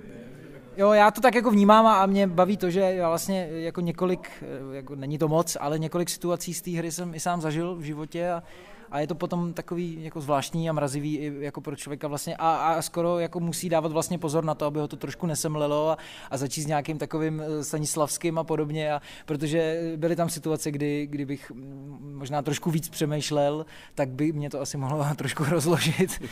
Jo, 0.77 0.93
já 0.93 1.11
to 1.11 1.21
tak 1.21 1.35
jako 1.35 1.51
vnímám 1.51 1.87
a 1.87 2.07
mě 2.07 2.27
baví 2.27 2.57
to, 2.57 2.71
že 2.71 2.81
já 2.81 3.09
vlastně 3.09 3.49
jako 3.51 3.81
několik, 3.81 4.31
eh, 4.43 4.77
jako 4.77 4.95
není 4.97 5.19
to 5.19 5.29
moc, 5.29 5.57
ale 5.61 5.79
několik 5.79 6.11
situací 6.11 6.55
z 6.55 6.63
té 6.63 6.71
hry 6.71 6.93
jsem 6.93 7.15
i 7.15 7.21
sám 7.21 7.41
zažil 7.41 7.77
v 7.77 7.83
životě 7.83 8.31
a, 8.31 8.43
a 8.91 9.01
je 9.01 9.07
to 9.07 9.15
potom 9.15 9.53
takový 9.53 10.05
jako 10.05 10.21
zvláštní 10.21 10.71
a 10.71 10.73
mrazivý 10.73 11.19
i 11.19 11.45
jako 11.45 11.61
pro 11.61 11.77
člověka 11.77 12.09
vlastně 12.09 12.37
a, 12.37 12.51
a 12.51 12.83
skoro 12.83 13.19
jako 13.19 13.41
musí 13.41 13.69
dávat 13.69 13.93
vlastně 13.93 14.19
pozor 14.19 14.45
na 14.45 14.55
to, 14.55 14.67
aby 14.67 14.81
ho 14.81 14.89
to 14.89 14.97
trošku 14.97 15.27
nesemlelo 15.27 15.91
a, 15.91 15.99
a 16.31 16.37
začít 16.37 16.63
s 16.63 16.67
nějakým 16.67 16.99
takovým 16.99 17.41
eh, 17.41 17.65
Stanislavským 17.65 18.39
a 18.39 18.45
podobně, 18.45 18.93
a, 18.93 19.03
protože 19.27 19.93
byly 19.97 20.17
tam 20.17 20.29
situace, 20.29 20.71
kdy, 20.71 21.07
kdybych 21.07 21.51
mm, 21.51 22.15
možná 22.19 22.43
trošku 22.43 22.71
víc 22.71 22.89
přemýšlel, 22.89 23.67
tak 23.95 24.09
by 24.09 24.33
mě 24.33 24.51
to 24.51 24.61
asi 24.61 24.77
mohlo 24.77 25.07
trošku 25.17 25.45
rozložit. 25.45 26.23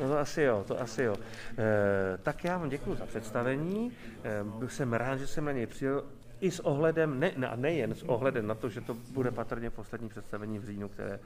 No 0.00 0.08
to 0.08 0.18
asi 0.18 0.42
jo, 0.42 0.64
to 0.68 0.80
asi 0.80 1.02
jo. 1.02 1.14
E, 1.58 2.18
tak 2.18 2.44
já 2.44 2.58
vám 2.58 2.68
děkuji 2.68 2.94
za 2.94 3.06
představení. 3.06 3.92
E, 4.24 4.44
byl 4.44 4.68
jsem 4.68 4.92
rád, 4.92 5.16
že 5.16 5.26
jsem 5.26 5.44
na 5.44 5.52
něj 5.52 5.66
přijel 5.66 6.04
i 6.42 6.50
s 6.50 6.60
ohledem, 6.60 7.20
ne, 7.20 7.32
ne, 7.36 7.48
a 7.48 7.56
nejen 7.56 7.94
s 7.94 8.02
ohledem 8.02 8.46
na 8.46 8.54
to, 8.54 8.68
že 8.68 8.80
to 8.80 8.94
bude 8.94 9.30
patrně 9.30 9.70
poslední 9.70 10.08
představení 10.08 10.58
v 10.58 10.64
říjnu, 10.64 10.88
které 10.88 11.20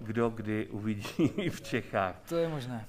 kdo 0.00 0.30
kdy 0.30 0.66
uvidí 0.66 1.50
v 1.50 1.60
Čechách. 1.60 2.16
to 2.28 2.36
je 2.36 2.48
možné. 2.48 2.86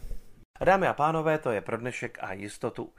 A 0.60 0.66
dámy 0.66 0.88
a 0.88 0.94
pánové, 0.94 1.38
to 1.38 1.52
je 1.52 1.62
pro 1.62 1.78
dnešek 1.78 2.18
a 2.22 2.34
jistotu 2.34 2.90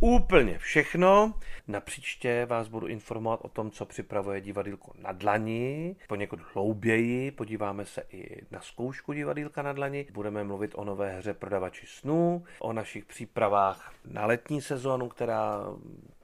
úplně 0.00 0.58
všechno. 0.58 1.34
Na 1.68 1.80
příště 1.80 2.46
vás 2.46 2.68
budu 2.68 2.86
informovat 2.86 3.40
o 3.42 3.48
tom, 3.48 3.70
co 3.70 3.84
připravuje 3.84 4.40
divadýlko 4.40 4.92
na 4.98 5.12
dlani. 5.12 5.96
Poněkud 6.08 6.40
hlouběji 6.54 7.30
podíváme 7.30 7.84
se 7.84 8.02
i 8.10 8.46
na 8.50 8.60
zkoušku 8.60 9.12
divadýlka 9.12 9.62
na 9.62 9.72
dlani. 9.72 10.06
Budeme 10.12 10.44
mluvit 10.44 10.72
o 10.74 10.84
nové 10.84 11.18
hře 11.18 11.34
Prodavači 11.34 11.86
snů, 11.86 12.44
o 12.58 12.72
našich 12.72 13.04
přípravách 13.04 13.92
na 14.10 14.26
letní 14.26 14.62
sezónu, 14.62 15.08
která 15.08 15.60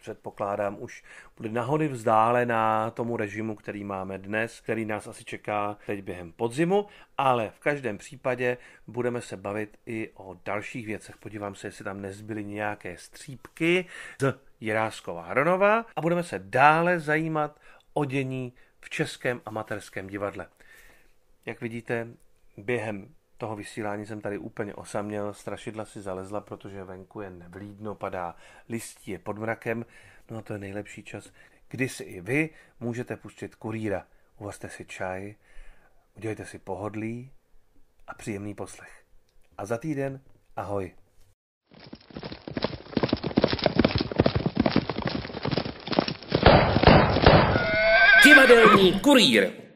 předpokládám 0.03 0.77
už 0.81 1.03
bude 1.37 1.49
nahody 1.49 1.89
vzdálená 1.89 2.91
tomu 2.91 3.17
režimu, 3.17 3.55
který 3.57 3.85
máme 3.85 4.19
dnes, 4.19 4.61
který 4.61 4.85
nás 4.85 5.07
asi 5.07 5.25
čeká 5.25 5.77
teď 5.87 6.03
během 6.03 6.33
podzimu, 6.33 6.87
ale 7.19 7.51
v 7.51 7.61
každém 7.61 7.99
případě 7.99 8.57
budeme 8.87 9.21
se 9.21 9.37
bavit 9.37 9.79
i 9.87 10.11
o 10.15 10.37
dalších 10.45 10.87
věcech. 10.87 11.17
Podívám 11.17 11.55
se, 11.55 11.67
jestli 11.67 11.85
tam 11.85 12.01
nezbyly 12.01 12.45
nějaké 12.45 12.97
střípky 12.97 13.87
z 14.21 14.35
Jiráskova 14.61 15.23
Hronova 15.23 15.87
a 15.97 16.01
budeme 16.01 16.23
se 16.23 16.39
dále 16.39 17.01
zajímat 17.01 17.61
o 17.95 18.05
dění 18.05 18.53
v 18.81 18.91
českém 18.91 19.41
amatérském 19.47 20.07
divadle. 20.07 20.47
Jak 21.47 21.61
vidíte, 21.61 22.09
během 22.57 23.15
toho 23.43 23.57
vysílání 23.57 24.07
jsem 24.07 24.21
tady 24.21 24.39
úplně 24.39 24.75
osaměl, 24.75 25.35
strašidla 25.35 25.85
si 25.85 26.01
zalezla, 26.01 26.41
protože 26.41 26.85
venku 26.85 27.21
je 27.21 27.31
nevlídno, 27.31 27.95
padá 27.95 28.37
listí, 28.69 29.11
je 29.11 29.19
pod 29.19 29.39
mrakem, 29.39 29.87
no 30.31 30.39
a 30.39 30.43
to 30.43 30.53
je 30.53 30.59
nejlepší 30.59 31.03
čas, 31.03 31.33
kdy 31.69 31.89
si 31.89 32.05
i 32.05 32.21
vy 32.21 32.51
můžete 32.81 33.17
pustit 33.17 33.55
kurýra. 33.55 34.07
Uvazte 34.39 34.69
si 34.69 34.85
čaj, 34.85 35.35
udělejte 36.17 36.45
si 36.45 36.59
pohodlí 36.59 37.31
a 38.07 38.15
příjemný 38.15 38.55
poslech. 38.55 39.05
A 39.59 39.67
za 39.67 39.79
týden 39.79 40.21
ahoj. 40.57 40.95
Divadelní 48.25 49.01
kurýr. 49.01 49.72